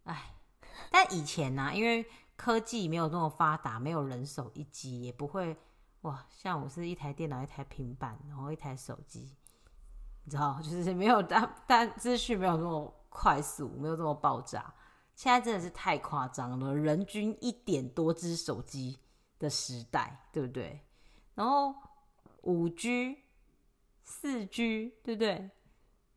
[0.03, 0.35] 哎，
[0.91, 5.57] 但以前呢、因为科技没有那么发达，没有人手一机，也不会
[6.01, 9.35] 哇，像我是一台电脑、一台平板，然后一台手机，
[10.23, 14.73] 你知道，就是没有但但资讯没有那么快速，没有这么爆炸。
[15.21, 18.97] 现在真的是太夸张了，人均一点多只手机
[19.37, 20.81] 的时代，对不对？
[21.35, 21.75] 然后
[22.41, 23.17] 五 G、
[24.03, 25.51] 四 G，对不对？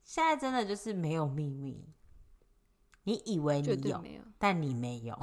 [0.03, 1.87] 现在真的就是没有秘密，
[3.03, 5.15] 你以为你有，有但你没有。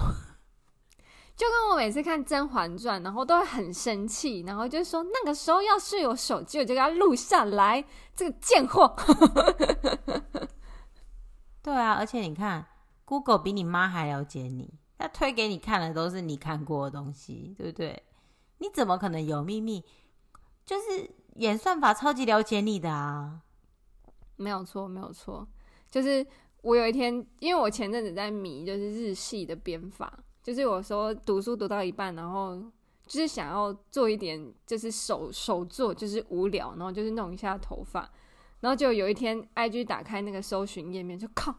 [1.35, 7.83] 就跟我每次看《甄嬛传》，然后都会很生气，然后就说那个时候要是有手机，我就给他录下来，
[8.15, 8.95] 这个贱货。
[11.63, 12.67] 对啊，而且你看。
[13.11, 18.01] Google 比你妈还了解你，他推给你看的都是你看过的东西，对不对？
[18.59, 19.83] 你怎么可能有秘密？
[20.65, 23.41] 就是演算法超级了解你的啊！
[24.37, 25.45] 没有错，没有错。
[25.89, 26.25] 就是
[26.61, 32.55] 我有一天，因为我前阵子在迷，就是日系的编法，就是有时候读书读到一半，然后
[33.05, 38.09] 就是想要做一点，就是手手做，就是无聊，然后就是弄一下头发，
[38.61, 41.53] 然后就有一天，IG 打开那个搜寻页面，就靠，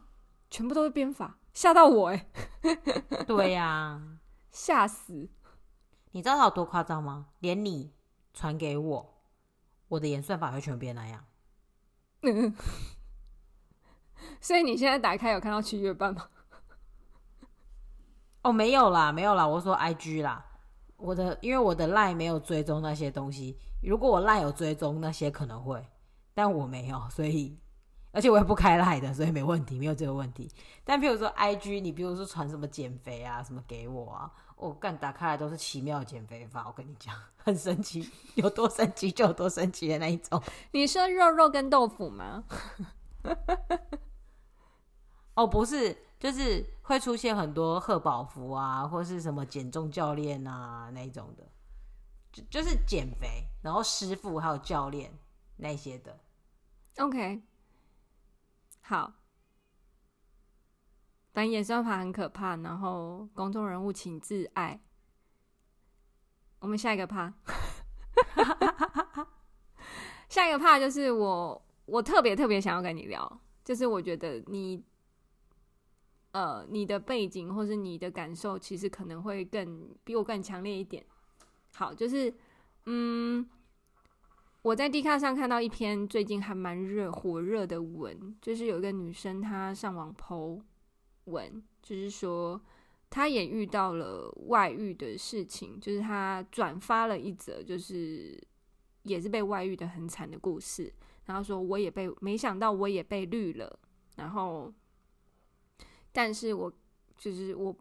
[0.49, 1.37] 全部都是编法。
[1.53, 2.27] 吓到我哎、
[2.61, 2.75] 欸！
[3.25, 4.17] 对呀、啊，
[4.49, 5.29] 吓死！
[6.11, 7.27] 你知道它有多夸张吗？
[7.39, 7.93] 连你
[8.33, 9.13] 传给我，
[9.87, 11.25] 我的演算法会全变那样。
[12.23, 12.55] 嗯，
[14.41, 16.27] 所以你现在打开有看到七月半吗？
[18.41, 19.47] 哦，没有啦，没有啦。
[19.47, 20.43] 我说 IG 啦，
[20.97, 23.59] 我的因为我的 LINE 没有追踪那些东西。
[23.81, 25.85] 如果我 LINE 有追踪那些，可能会，
[26.33, 27.59] 但我没有，所以。
[28.13, 30.47] 而且我也不开赖的，所以没问题，没有这个问题。
[30.85, 40.39] 但譬如说 IG，你比如说传什么减肥啊，什么给我啊，我、哦、干打开来都是奇妙的减肥法，我跟你讲， 很神奇，有多神奇就有多神奇的那一种。
[40.71, 42.43] 你说肉肉跟豆腐吗？
[45.33, 51.43] 哦，不是，就是会出现很多贺宝福啊，或是什么减重教练啊那一种的，
[52.31, 55.11] 就就是减肥，然后师傅还有教练
[55.57, 56.15] 那些的。
[56.99, 57.41] OK。
[58.85, 59.13] 好，
[61.31, 64.81] 反演算法很可怕，然后公众人物请自爱。
[66.59, 67.33] 我们下一个怕，
[70.27, 74.83] 下一个怕就是我，我特别特别想要跟你聊，就是我觉得你，
[76.33, 81.05] 呃，你的背景或是你的感受，其实可能会更比我更强烈一点。
[81.73, 82.35] 好，就是，
[82.85, 83.49] 嗯。
[84.63, 90.61] 我在 D 卡上看到一篇最近还蛮热火热的文，就是有一个女生她上网 po
[91.25, 92.59] 文，就是说
[93.09, 98.41] 她也遇到了外遇的事情，就是她转发了一则，就是
[99.01, 100.93] 也是被外遇的很惨的故事，
[101.25, 103.77] 然后说我也被没想到我也被绿了，
[104.15, 104.73] 然后
[106.13, 106.71] 但是我
[107.17, 107.75] 就是我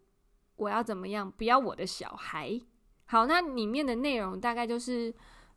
[0.57, 2.61] 我要怎么样不要我的小孩？
[3.05, 5.15] 好，那里面的内容大概就是。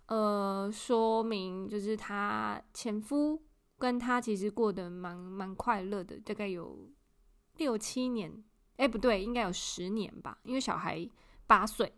[0.08, 3.42] 呃，说明就是她前夫
[3.78, 6.92] 跟她其实过得蛮蛮快乐的，大概有
[7.58, 8.44] 六七年，
[8.78, 11.10] 哎、不对，应该有十年吧，因为小孩
[11.48, 11.92] 八岁。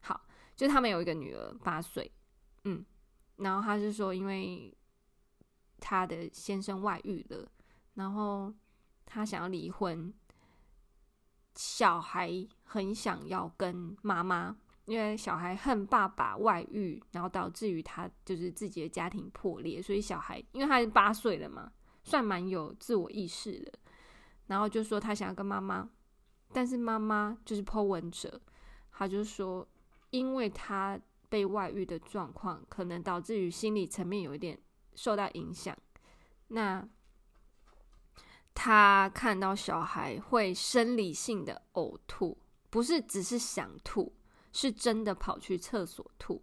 [0.00, 0.20] 好，
[0.54, 2.12] 就他们有一个女儿八岁，
[2.64, 2.84] 嗯，
[3.36, 4.76] 然后他是说，因为
[5.80, 7.48] 他的先生外遇了，
[7.94, 8.52] 然后
[9.06, 10.12] 他想要离婚，
[11.54, 14.58] 小孩很想要跟妈妈。
[14.86, 21.70] 因为小孩恨爸爸外遇，然后导致于他就是自己的家庭破裂，所以小孩因为他是八岁了嘛，
[22.02, 23.72] 算蛮有自我意识的，
[24.46, 25.90] 然后就说他想要跟妈妈，
[26.52, 28.40] 但是妈妈就是 po 文者，
[28.92, 29.66] 他就说，
[30.10, 34.56] 因为他被外遇的状况，可能导致于心理层面有一点
[34.94, 35.76] 受到影响，
[36.46, 36.88] 那
[38.54, 42.38] 他看到小孩会生理性的呕吐，
[42.70, 44.14] 不是只是想吐。
[44.56, 46.42] 是真的跑去厕所吐，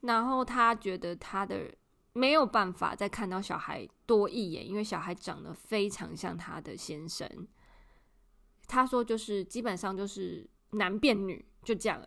[0.00, 1.74] 然后他觉得他的
[2.12, 7.26] 没有办法再看到小孩多一眼，因为小孩长得非常像他的先生。
[8.66, 12.06] 他说就是基本上就是男变女，就这样，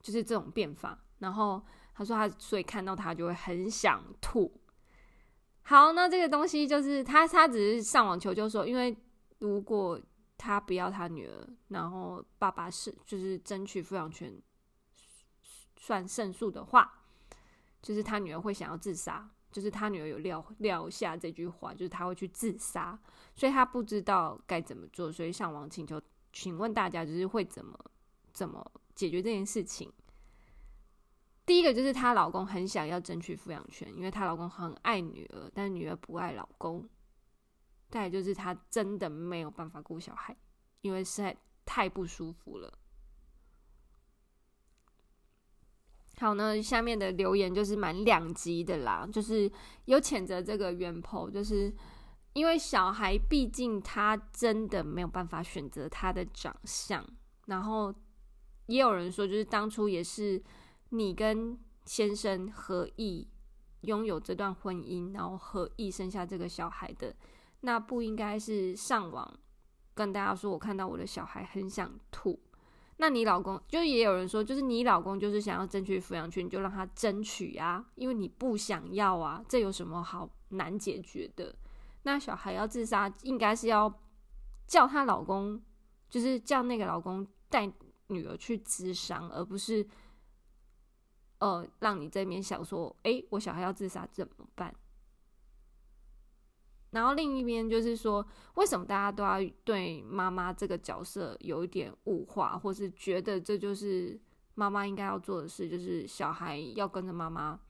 [0.00, 0.96] 就是这种变法。
[1.18, 1.60] 然后
[1.92, 4.60] 他说他所以看到他就会很想吐。
[5.62, 8.96] 好，那这个东西就是他他只是上网求救说，因为
[9.40, 10.00] 如果。
[10.38, 14.40] 他不要他女儿，然后爸爸是就是争取抚养权
[15.76, 17.04] 算胜诉的话，
[17.82, 22.98] 就是他女儿会想要自杀，就是他女儿有撂撂下这句话，就是他会去自杀，
[23.34, 26.00] 所以他不知道该怎么做，所以上网请求，
[26.32, 27.78] 请问大家就是会怎么
[28.32, 28.64] 怎么
[28.94, 29.92] 解决这件事情。
[31.46, 36.88] 第一个就是她老公很想要争取抚养权，因为她老公很爱女儿，但女儿不爱老公。
[37.88, 40.36] 再来就是他真的没有办法顾小孩，
[40.80, 42.72] 因为实在太不舒服了。
[46.18, 49.50] 好呢，下面的留言就是蛮两极的啦，就是
[49.84, 51.74] 有谴责这个原 po，就是
[52.32, 57.06] 因为小孩毕竟他真的没有办法选择他的长相，
[57.46, 57.94] 然后
[58.66, 60.42] 也有人说，就是当初也是。
[60.90, 63.28] 你跟先生合意
[63.80, 67.14] 拥有这段婚姻，然后合意生下这个小孩的，
[67.66, 69.28] 那不应该是上网
[69.92, 72.40] 跟大家说，我看到我的小孩很想吐。
[72.98, 81.52] 那你老公就也有人说，就是你老公就是想要争取抚养权，你就让他争取啊，因为你不想要啊，这有什么好难解决的？
[82.04, 83.92] 那小孩要自杀，应该是要
[84.68, 85.60] 叫他老公，
[86.08, 87.68] 就是叫那个老公带
[88.06, 89.84] 女儿去自伤，而不是。
[91.38, 94.74] 呃，让你这边想说，哎，我小孩要自杀怎么办？
[96.96, 104.18] 然后另一边就是说，为什么大家都要对妈妈这个角色有一点物化，或是觉得这就是
[104.54, 107.60] 妈妈应该要做的事，就是小孩要跟着妈妈，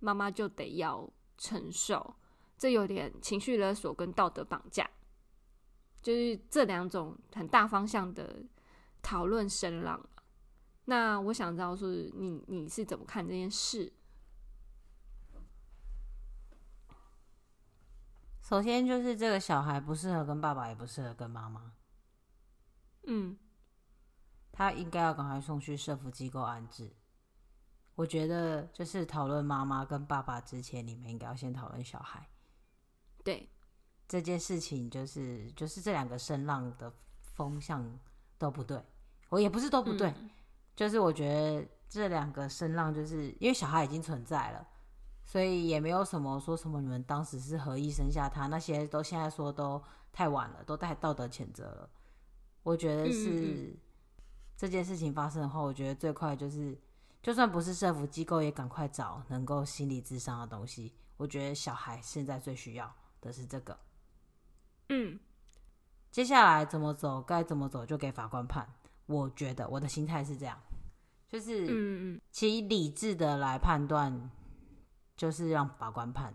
[0.00, 2.16] 妈妈就得要承受，
[2.58, 4.90] 这有点情绪勒索跟道德绑架，
[6.02, 8.42] 就是这两种很大方向的
[9.00, 10.04] 讨论声浪。
[10.86, 13.92] 那我想知道是你你是怎么看这件事？
[18.50, 21.72] 首先就是这个小孩不适合跟爸爸，也不适合跟妈妈。
[23.06, 23.38] 嗯，
[24.50, 26.92] 他应该要赶快送去社福机构安置。
[27.94, 32.28] 我觉得就是讨论妈妈跟爸爸之前，你们应该要先讨论小孩。
[33.22, 33.48] 对，
[34.08, 36.92] 这件事情就是就是这两个声浪的
[37.22, 38.00] 风向
[38.36, 38.84] 都不对，
[39.28, 40.12] 我也不是都不对。
[40.18, 40.28] 嗯
[40.74, 44.66] 就是我觉得这两个声浪，就是因为小孩已经存在了，
[45.30, 49.80] 所以也没有什么说什么你们当时是合意生下他，那些都现在说都
[50.12, 51.88] 太晚了，都带道德谴责了。
[52.64, 53.72] 我觉得是
[54.56, 56.76] 这件事情发生后，我觉得最快就是，
[57.22, 60.92] 就算不是社福机构，也赶快找能够心理智商的东西。
[61.16, 63.78] 我觉得小孩现在最需要的是这个。
[64.88, 65.16] 嗯，
[66.10, 68.68] 接下来怎么走，该怎么走就给法官判。
[69.06, 70.58] 我觉得我的心态是这样。
[71.28, 71.70] 就是，嗯
[72.16, 74.28] 嗯，其理智的来判断，
[75.20, 76.32] 就是让法官判，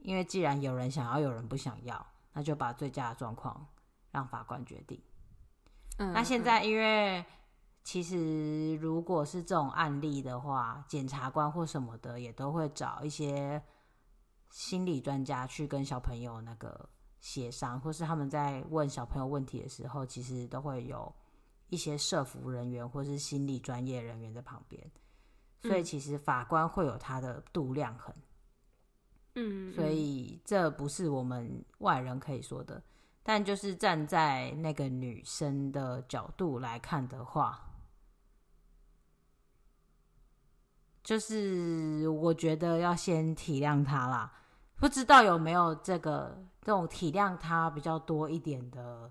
[0.00, 3.66] 因为既然有人想要，有人不想要，那就把最佳的状况
[4.10, 5.00] 让法官决定。
[5.96, 7.24] 嗯，那现在因为
[7.82, 13.62] 其实如果是这种案例的话，检察官或什么的也都会找一些
[14.50, 16.86] 心理专家去跟小朋友那个
[17.18, 21.10] 协商，或是他们在问小朋友问题的时候，其实都会有。
[21.68, 24.92] 一些社服人员或是心理专业人员在旁边，
[25.62, 28.14] 所以其实法官会有他的度量衡。
[29.34, 32.82] 嗯，所以这不是我们外人可以说的。
[33.22, 37.70] 但就是站在那个女生的角度来看的话，
[41.02, 44.32] 就是我觉得要先体谅她啦。
[44.76, 49.10] 不知道有没有这个这种体谅她比较多一点的。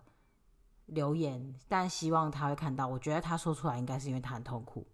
[0.87, 2.85] 留言，但希望他会看到。
[2.85, 4.85] 我觉得他说出来，应该是因为他很痛苦。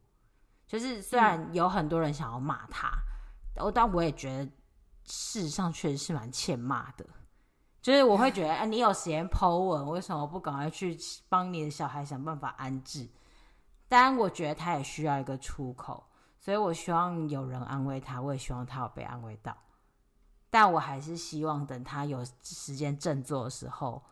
[0.68, 2.91] 就是虽然有很多人想要骂他，
[3.55, 4.45] 我、嗯、但我也觉得
[5.05, 7.05] 事实上确实是蛮欠骂的。
[7.82, 10.97] 就是我会觉得，哎、啊，你有时间 po 文，为什么不赶快去
[11.30, 13.09] 帮你的小孩想办法安置？
[13.88, 16.03] 当然，我觉得他也需要一个出口，
[16.38, 19.57] 所以我希望有人安慰他，我也希望他有被安慰到。
[20.49, 24.03] 但我还是希望等他有时间振作的时候。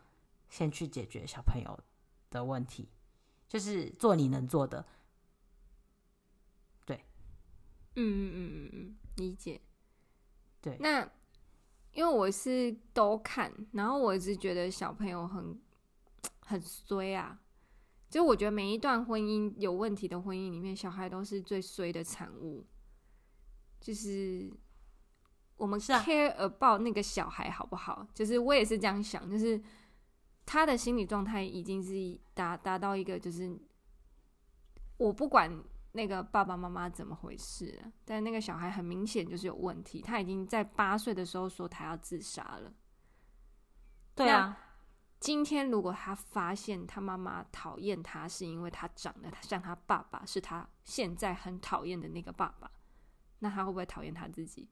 [0.48, 1.80] 先去解决小朋友
[2.30, 2.88] 的问题，
[3.48, 4.86] 就是做你能做的。
[6.84, 7.04] 对，
[7.96, 9.60] 嗯嗯嗯嗯嗯，理解。
[10.60, 11.00] 对，那
[11.92, 15.60] 因为我是都看，然后我一直觉得小朋友很
[16.40, 17.40] 很衰啊。
[18.08, 22.64] 就我觉得每一段婚姻有问题的婚姻里面，小孩都是最衰的产物。
[23.80, 24.50] 就是
[25.56, 28.06] 我们 care about 那个小孩好不好？
[28.14, 29.62] 就是我也是这样想，就是。
[30.48, 33.58] 他的心理状态已经是达达到一个，就是
[34.96, 35.50] 我不管
[35.96, 40.02] 那个爸爸妈妈怎么回事，但那个小孩很明显就是有问题。
[40.02, 42.70] 他已经在八岁的时候说他要自杀了。
[44.14, 44.56] 对啊，
[45.18, 52.70] 今天如果他发现他妈妈讨厌他，是因为他长得像他爸爸，是他现在很讨厌的那个爸爸，
[53.38, 54.68] 那他会不会讨厌他自己？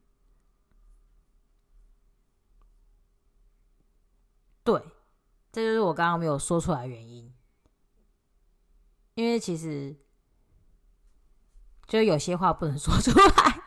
[4.63, 4.79] 对，
[5.51, 7.35] 这就是我刚刚没有说出来的原因。
[9.15, 9.97] 因为其实
[11.87, 13.63] 就有些话不能说出来。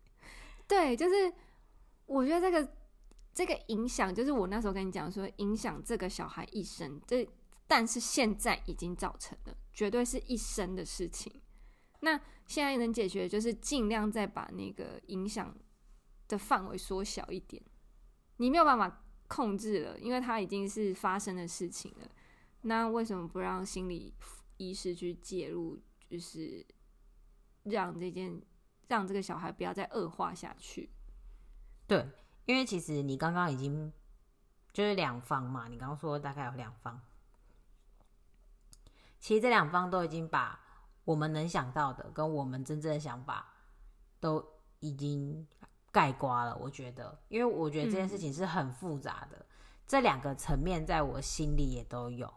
[0.68, 1.32] 对，就是
[2.06, 2.72] 我觉得这个。
[3.36, 6.98] 这个影响就是我那时候跟你讲说，影响这个小孩一生。
[7.06, 7.28] 这
[7.66, 11.30] 但是现在已经造成了，绝对是一生的事情。
[12.00, 15.54] 那现在能解决，就是尽量再把那个影响
[16.28, 17.62] 的范围缩小一点。
[18.38, 22.08] 你没有办法控制了，因为它已经是发生的事情了。
[22.62, 24.14] 那为什么不让心理
[24.56, 26.64] 医师去介入，就是
[27.66, 28.42] 让这件
[28.88, 30.90] 让这个小孩不要再恶化下去？
[31.86, 32.08] 对。
[32.46, 33.92] 因为其实你刚刚已经
[34.72, 37.00] 就是两方嘛，你刚刚说大概有两方，
[39.18, 40.60] 其实这两方都已经把
[41.04, 43.52] 我们能想到的跟我们真正的想法
[44.20, 44.46] 都
[44.78, 45.44] 已经
[45.90, 46.56] 盖刮了。
[46.58, 49.46] 我觉得，因为我觉得这件事情是很复杂的，嗯、
[49.84, 52.32] 这两个层面在我心里也都有。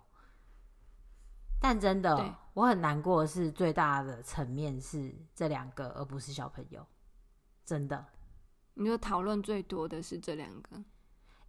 [1.62, 6.86] 但真的，我很难过的是最大的层面是这两个，而不是小朋友，
[7.64, 8.06] 真的。
[8.74, 10.84] 你说讨论最多的是这两个，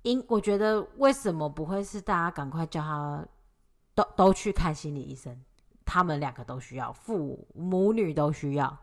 [0.02, 3.26] 因我觉得为什么不会是大家赶快叫他
[3.92, 5.36] 都都去看心理医生？
[5.84, 8.78] 他们两个都需要，父母女都需要，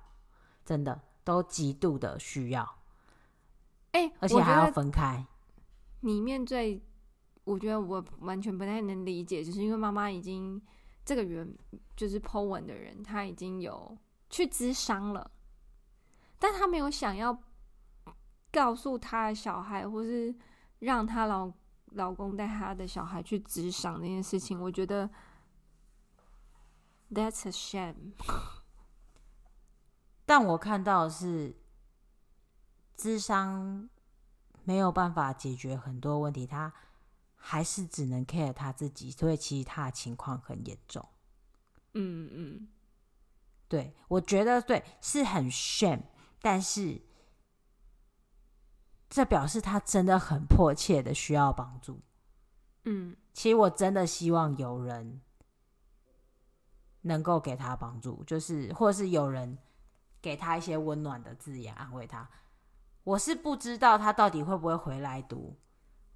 [0.65, 2.63] 真的都极度的需要。
[3.91, 5.25] 哎、欸，而且还要分开。
[6.01, 6.83] 里面最
[7.45, 10.61] 我觉得我完全不太能理解，就是因为妈妈已经
[11.07, 11.47] 这个原
[11.95, 13.97] 就是 Po 文的人，他已经有
[14.29, 15.31] 去咨商了，
[16.37, 17.41] 但他没有想要。
[18.49, 20.33] 告诉他的小孩，或是
[20.79, 21.51] 让他老
[21.91, 25.07] 老公带他的小孩去咨商那件事情，我觉得
[27.11, 28.13] that's a shame。
[30.25, 31.55] 但我看到的是，
[32.97, 33.87] 咨商
[34.63, 36.73] 没有办法解决很多问题，他
[37.49, 41.07] 还是只能 care 他自己，所以其实他的情况很严重。
[41.93, 42.67] 嗯嗯，
[43.69, 46.03] 对，我觉得对，是很 shame，
[46.41, 47.01] 但是。
[49.09, 52.01] 这表示他真的很迫切的需要帮助。
[52.83, 55.21] 嗯，其实我真的希望有人
[57.03, 59.57] 能够给他帮助，就是或是有人
[60.21, 62.29] 给他一些温暖的字眼安慰他。
[63.05, 65.57] 我是不知道他到底会不会回来读，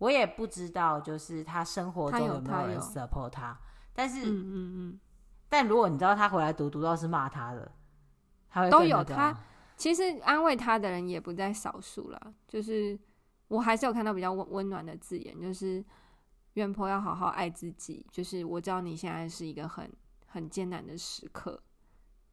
[0.02, 3.54] 我也不知道就是他生活中有没有人 support 他。
[3.54, 3.60] 他
[3.93, 4.99] 但是，嗯嗯嗯，
[5.47, 7.72] 但如果你知道他回来读，读到是骂他的，
[8.49, 9.38] 他会都有他。
[9.78, 12.99] 其实安慰他的人也不在少数了，就是
[13.47, 15.86] 我还是有看到比较温温暖的字眼，就是
[16.54, 19.88] 原 PO 要好好爱自己，就是我知道你现在是一个很
[20.26, 21.62] 很艰难的时刻，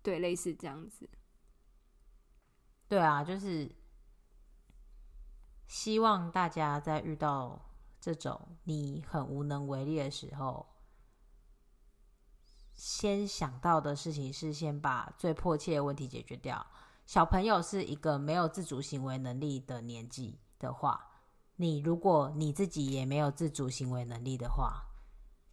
[0.02, 1.06] 对，类似这样子。
[2.88, 3.70] 对啊，就是
[5.68, 7.60] 希望大家在遇到
[8.00, 10.66] 这种你很无能为力的时候，
[12.74, 16.66] 先想到的事情是先把最迫切的问题解决掉。
[17.04, 21.06] 小朋友是一个没有自主行为能力的年纪的话，
[21.56, 24.82] 你如果你自己也没有自主行为能力的话，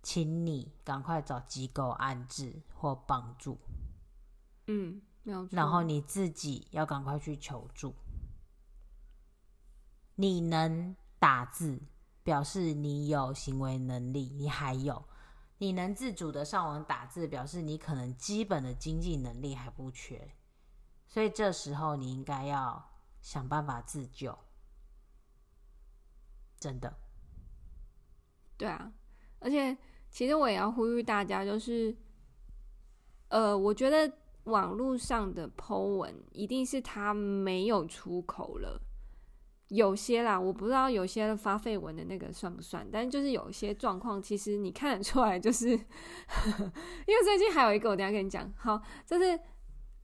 [0.01, 3.57] 请你赶快找机构安置或帮助。
[4.67, 5.01] 嗯。
[5.49, 7.95] 然后你自己要赶快去求助。
[10.15, 11.81] 你能打字，
[12.23, 15.05] 表示你有行为能力，你还有
[15.57, 20.35] 你能自主的上网打字，表示你可能基本的经济能力还不缺。
[21.07, 22.91] 所以这时候你应该要
[23.21, 24.37] 想办法自救，
[26.59, 26.93] 真的。
[28.57, 28.91] 对啊，
[29.39, 29.77] 而且
[30.09, 31.95] 其实我也要呼吁大家，就是，
[33.27, 38.81] 呃，我觉得网络上的 Po 文一定是他没有出口了，
[39.69, 49.39] 有些啦，我不知道有些发废文的那个算不算，但就是有些状况，其实你看得出来，就是 因为最近还有一个，我等下跟你讲，好，就是。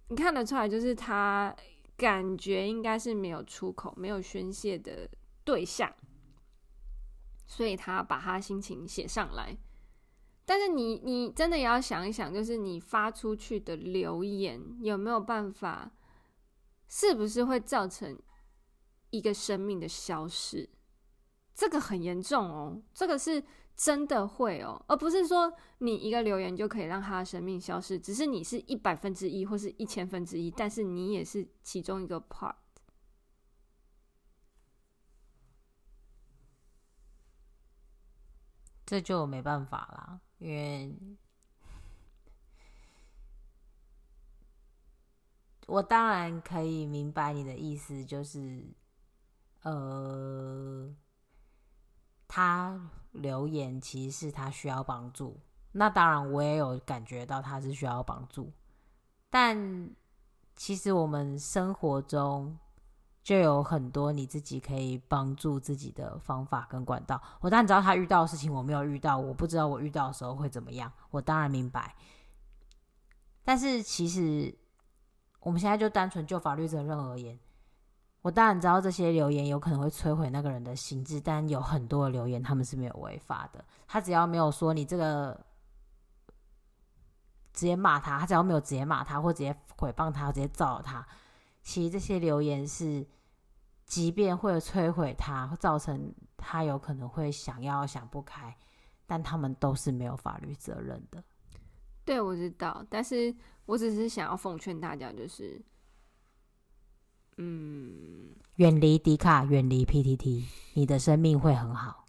[0.08, 1.56] 你看得出来，就是他
[1.96, 5.10] 感觉应该是没有出口、没有宣泄的
[5.46, 5.90] 对象，
[7.48, 9.56] 所以他把他心情写上来。
[10.44, 15.90] 但是你，你真的也要想一想，就是你发出去的留言有没有办法，
[16.90, 18.20] 是不是会造成
[19.12, 20.68] 一个生命的消失？
[21.54, 23.44] 这个很严重哦，这个是。
[23.74, 32.54] 真的会哦，而不是说你一个留言就可以让他的生命消失，只是你是一百分之一或是一千分之一，但是你也是其中一个 part。
[38.86, 40.96] 这就没办法啦，因为
[45.66, 48.64] 我当然可以明白你的意思，就是
[49.62, 50.94] 呃，
[52.28, 55.40] 他留言其实是他需要帮助，
[55.72, 58.52] 那当然我也有感觉到他是需要帮助，
[59.30, 59.90] 但
[60.56, 62.58] 其实我们生活中。
[63.24, 67.22] 就有很多你自己可以帮助自己的方法跟管道。
[67.40, 70.92] 我当然知道他遇到的事情，我没有遇到，我不知道我遇到的时候会怎么样。
[71.12, 71.96] 我当然明白，
[73.44, 74.52] 但是其实
[75.40, 77.40] 我们现在就单纯就法律责任而言，
[78.22, 83.64] 我当然知道这些留言有可能会摧毁那个人的心智，但有很多的留言他们是没有违法的。
[83.88, 85.34] 他只要没有说你这个
[87.52, 91.06] 直接骂他，他只要没有直接骂他，或直接诽谤他，直接造他。
[91.64, 93.06] 其实这些留言是，
[93.86, 98.56] 即便会摧毁他，造成他有可能会想要想不开，
[99.06, 101.24] 但他们都是没有法律责任的。
[102.06, 105.62] 对，我知道，但是我只是想要奉劝大家，就是，
[107.38, 112.06] 嗯，远离迪卡，远离 PTT，你的生命会很好。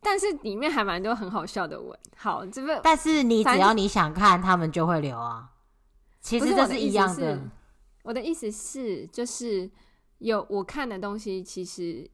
[0.00, 5.52] 但是里面还蛮多很好笑的文，好，这个，但是你只要你想看，他们就会留啊。
[6.20, 7.40] 其实这是一样的。
[8.04, 9.68] 我的意思是，就是
[10.18, 12.08] 有我看的东西，其实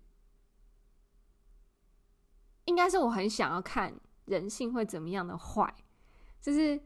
[2.64, 3.94] 应该是我很想要看
[4.24, 5.74] 人性会怎么样的坏。
[6.40, 6.80] 就是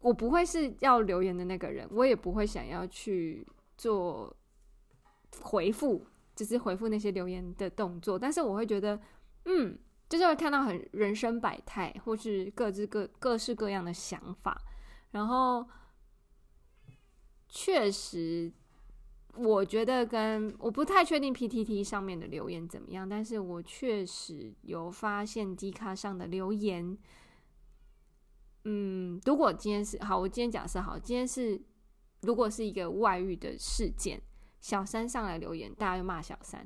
[0.00, 3.46] 我不会是要留言的那个人，我也不会想要去
[3.76, 4.36] 做
[5.40, 8.18] 回复，就是回复那些留言的动作。
[8.18, 9.00] 但是我会觉得，
[9.44, 9.78] 嗯，
[10.08, 14.60] 就是会看到很人生百态，或是各自各各式各样的想法，
[15.10, 15.66] 然后。
[17.50, 18.52] 确实，
[19.34, 26.98] 我觉得跟我不太确定 PTT 上面的留言怎么样，但是我确实有发现 D 卡上的留言。
[28.70, 31.58] 嗯，如果今天是好，我今天假设好，今天是
[32.20, 34.20] 如果是一个外遇的事件，
[34.60, 36.60] 小三上来留言，大家就骂小三；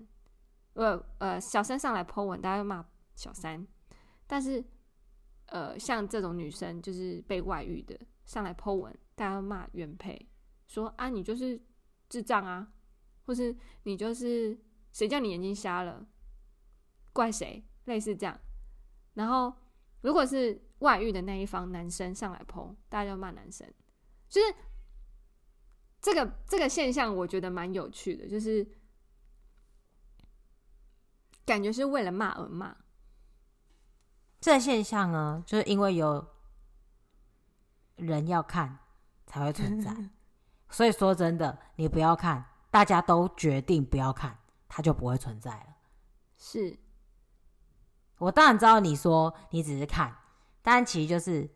[0.72, 2.84] 呃呃，小三上来 po 文，大家就骂
[3.14, 3.64] 小三。
[4.26, 4.64] 但是，
[5.46, 10.28] 呃，像这种女生就是被外遇的，上来 po 文，大家骂原配。
[10.66, 11.62] 说啊，你就是
[12.08, 12.66] 智障啊，
[13.26, 14.58] 或是你就是
[14.92, 16.04] 谁叫你眼睛瞎了？
[17.12, 17.64] 怪谁？
[17.84, 18.36] 类似这样。
[19.14, 19.54] 然后，
[20.00, 23.66] 如果是外遇的那一方男生上来 po，大家就骂男生。
[24.28, 24.54] 就是
[26.00, 28.66] 这个这个现象，我觉得蛮有趣的，就是
[31.44, 32.76] 感觉是为了骂而骂。
[34.40, 36.26] 这个现象呢，就是因为有
[37.96, 38.78] 人要看
[39.26, 39.94] 才会存在。
[40.68, 45.76] 所以说真的，你不要看，大家都决定不要看，它就不会存在了。
[46.38, 46.78] 是，
[48.16, 50.16] 我当然知道你说你只是看，
[50.62, 51.50] 但其实就是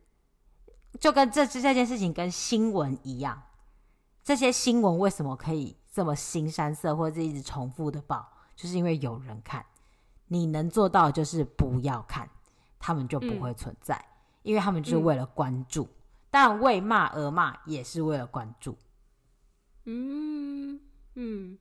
[1.00, 3.42] 就跟这这件事情跟新闻一样，
[4.22, 9.64] 这些新闻为什么可以这么新山色，或者一直重复的报，就是因为有人看。
[10.28, 12.28] 你能做到就是不要看，
[12.80, 14.10] 他们就不会存在，嗯、
[14.42, 15.84] 因为他们就是为了关注。
[15.84, 15.94] 嗯、
[16.32, 18.76] 但为骂而骂也是为了关注。
[19.84, 20.80] 嗯
[21.14, 21.56] 嗯，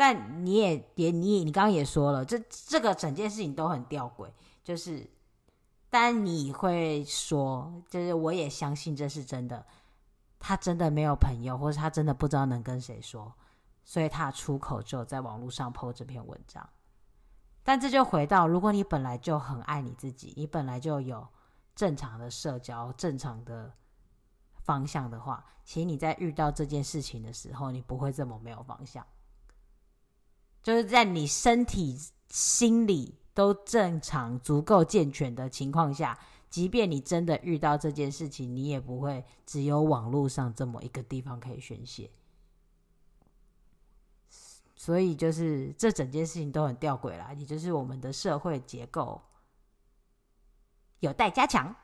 [0.00, 4.30] 但你也也你你刚刚也说了，这这个整件事情都很吊诡，
[4.64, 5.06] 就是，
[5.90, 9.66] 但你会说，就是我也相信这是真的，
[10.38, 13.30] 他真的没有朋友，或者他真的不知道能跟谁说，
[13.84, 16.66] 所以他出口就在网络上 po 这篇文章。
[17.62, 21.28] 但这就回到，如果你本来就很爱你自己，你本来就有
[21.74, 23.74] 正常的社交，正常的。
[24.62, 29.04] 方向的话，其实你在遇到这件事情的时候，你不会这么没有方向。
[30.62, 31.98] 就是在你身体、
[32.28, 42.10] 心理都正常、足够健全的情况下，即便你真的遇到这件事情，你也不会只有网络上这么一个地方可以宣泄。
[44.76, 49.20] 所以，就是这整件事情都很吊诡啦，也就是我们的社会结构
[51.00, 51.74] 有待加强。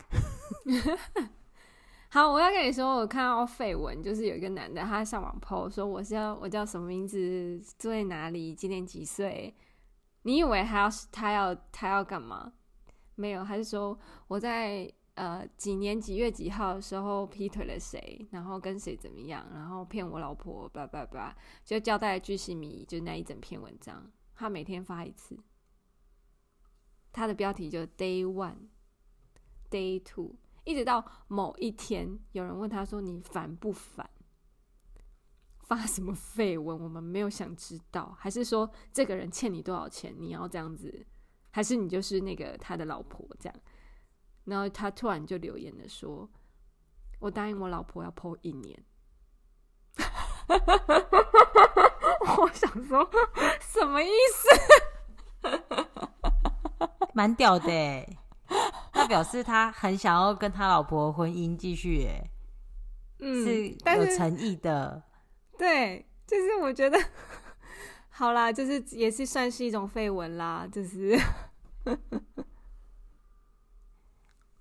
[2.16, 9.54] 好，我要跟你说，我看到绯闻，就是有一个男的，他上网 po 说我是要我叫什么名字，住在哪里，今年几岁？
[10.22, 12.54] 你以为他要他要他要干嘛？
[13.16, 13.98] 没有，他是说
[14.28, 21.36] 我在呃几年几月几号的时候劈腿了谁，然后跟谁怎么样，然后骗我老婆，叭叭叭，
[21.66, 25.38] 就交代巨细靡遗，就那一整篇文章，他每天发一次，
[27.12, 30.36] 他的标题就 Day One，Day Two。
[30.66, 34.10] 一直到某一天，有人问他说：“你烦不烦？”
[35.62, 36.78] 发什么绯闻？
[36.78, 40.12] 我们没有想知道，还是说这个人欠你多少钱？
[40.18, 41.06] 你要这样子，
[41.50, 43.56] 还是你就是那个他的老婆这样？
[44.44, 46.28] 然后他突然就留言了说
[47.20, 48.84] ：“我答应我老婆要剖一年。
[52.38, 53.08] ”我想说
[53.60, 54.48] 什么意思？
[57.14, 58.06] 蛮屌的，
[58.97, 62.30] 他表示他很想要跟他老婆婚姻继续耶，
[63.20, 65.03] 嗯，是有诚意的。
[65.59, 66.99] 对，就是我觉得
[68.09, 71.18] 好啦，就是也是算是一种绯闻啦，就是，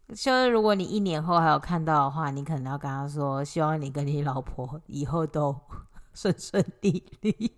[0.09, 5.55] 就是如果你一年后还有看到的话，你可能要跟他说，希望你跟你老婆以后都
[6.13, 7.53] 顺顺利利。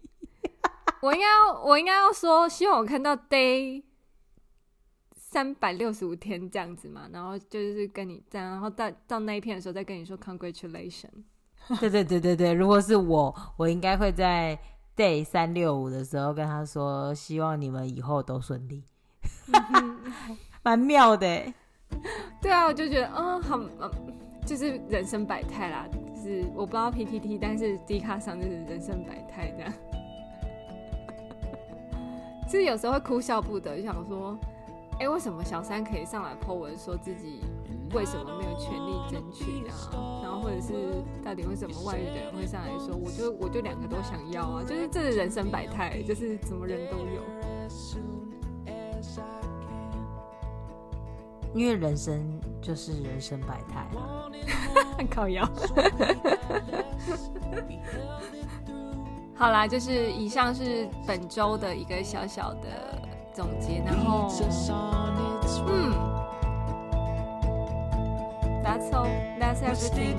[1.01, 3.83] 我应该要，我应该要说，希望我看到 day
[5.37, 11.11] 三百六十五天这样子嘛，然后就是跟你这样，然后到到那一片的时候再跟你说 congratulation。
[11.79, 14.57] 对对对对对，如果是我，我应该会在
[14.95, 18.83] day 三六五的时候跟他说，希望你们以后都顺利，
[20.63, 21.53] 蛮妙的。
[22.41, 23.91] 对啊，我就觉得，嗯，好，嗯，
[24.43, 25.87] 就是人生百态啦。
[26.15, 29.71] 就是我不知道 PTT，但是 D 卡上就是人生百态这样。
[32.49, 34.35] 其实有时候会哭笑不得，就想说，
[34.99, 37.41] 哎，为什么小三可以上来 po 文说自己？
[37.93, 40.21] 为什么没有权利争取啊？
[40.21, 44.61] 然后或者是到底为什么外遇的人会上来说，我就我就两个都想要啊？
[44.61, 47.21] 就是这是人生百态，就是什么人都有。
[51.53, 54.29] 因为人生就是人生百态啊，
[55.09, 55.49] 靠腰。
[59.33, 63.06] 好啦，就是以上是本周的一个小小的
[63.37, 64.33] 总结，然后
[65.67, 65.93] 嗯。
[68.63, 69.05] That's all.
[69.39, 70.15] That's everything.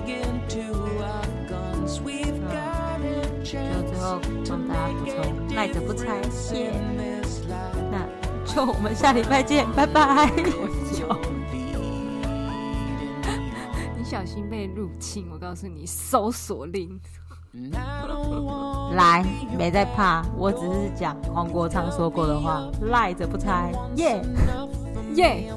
[3.42, 3.58] 就
[3.88, 5.16] 最后帮大家补充，
[5.56, 6.20] 赖着不拆
[6.54, 6.70] 耶。
[7.90, 8.06] 那
[8.46, 10.30] 就我们下礼拜见，拜拜。
[13.98, 17.00] 你小心被入侵，我告诉你，搜索令。
[18.94, 19.24] 来，
[19.56, 24.20] 没在怕，我只是讲黄国昌说过的话，赖着不拆，耶
[25.14, 25.52] 耶，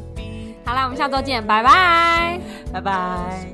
[0.65, 2.39] 好啦，我们下周见，拜拜。
[2.71, 3.47] 拜拜。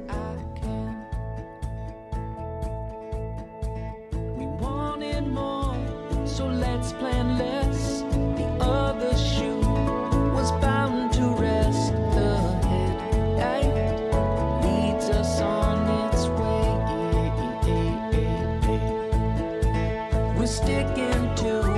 [20.47, 21.76] sticking to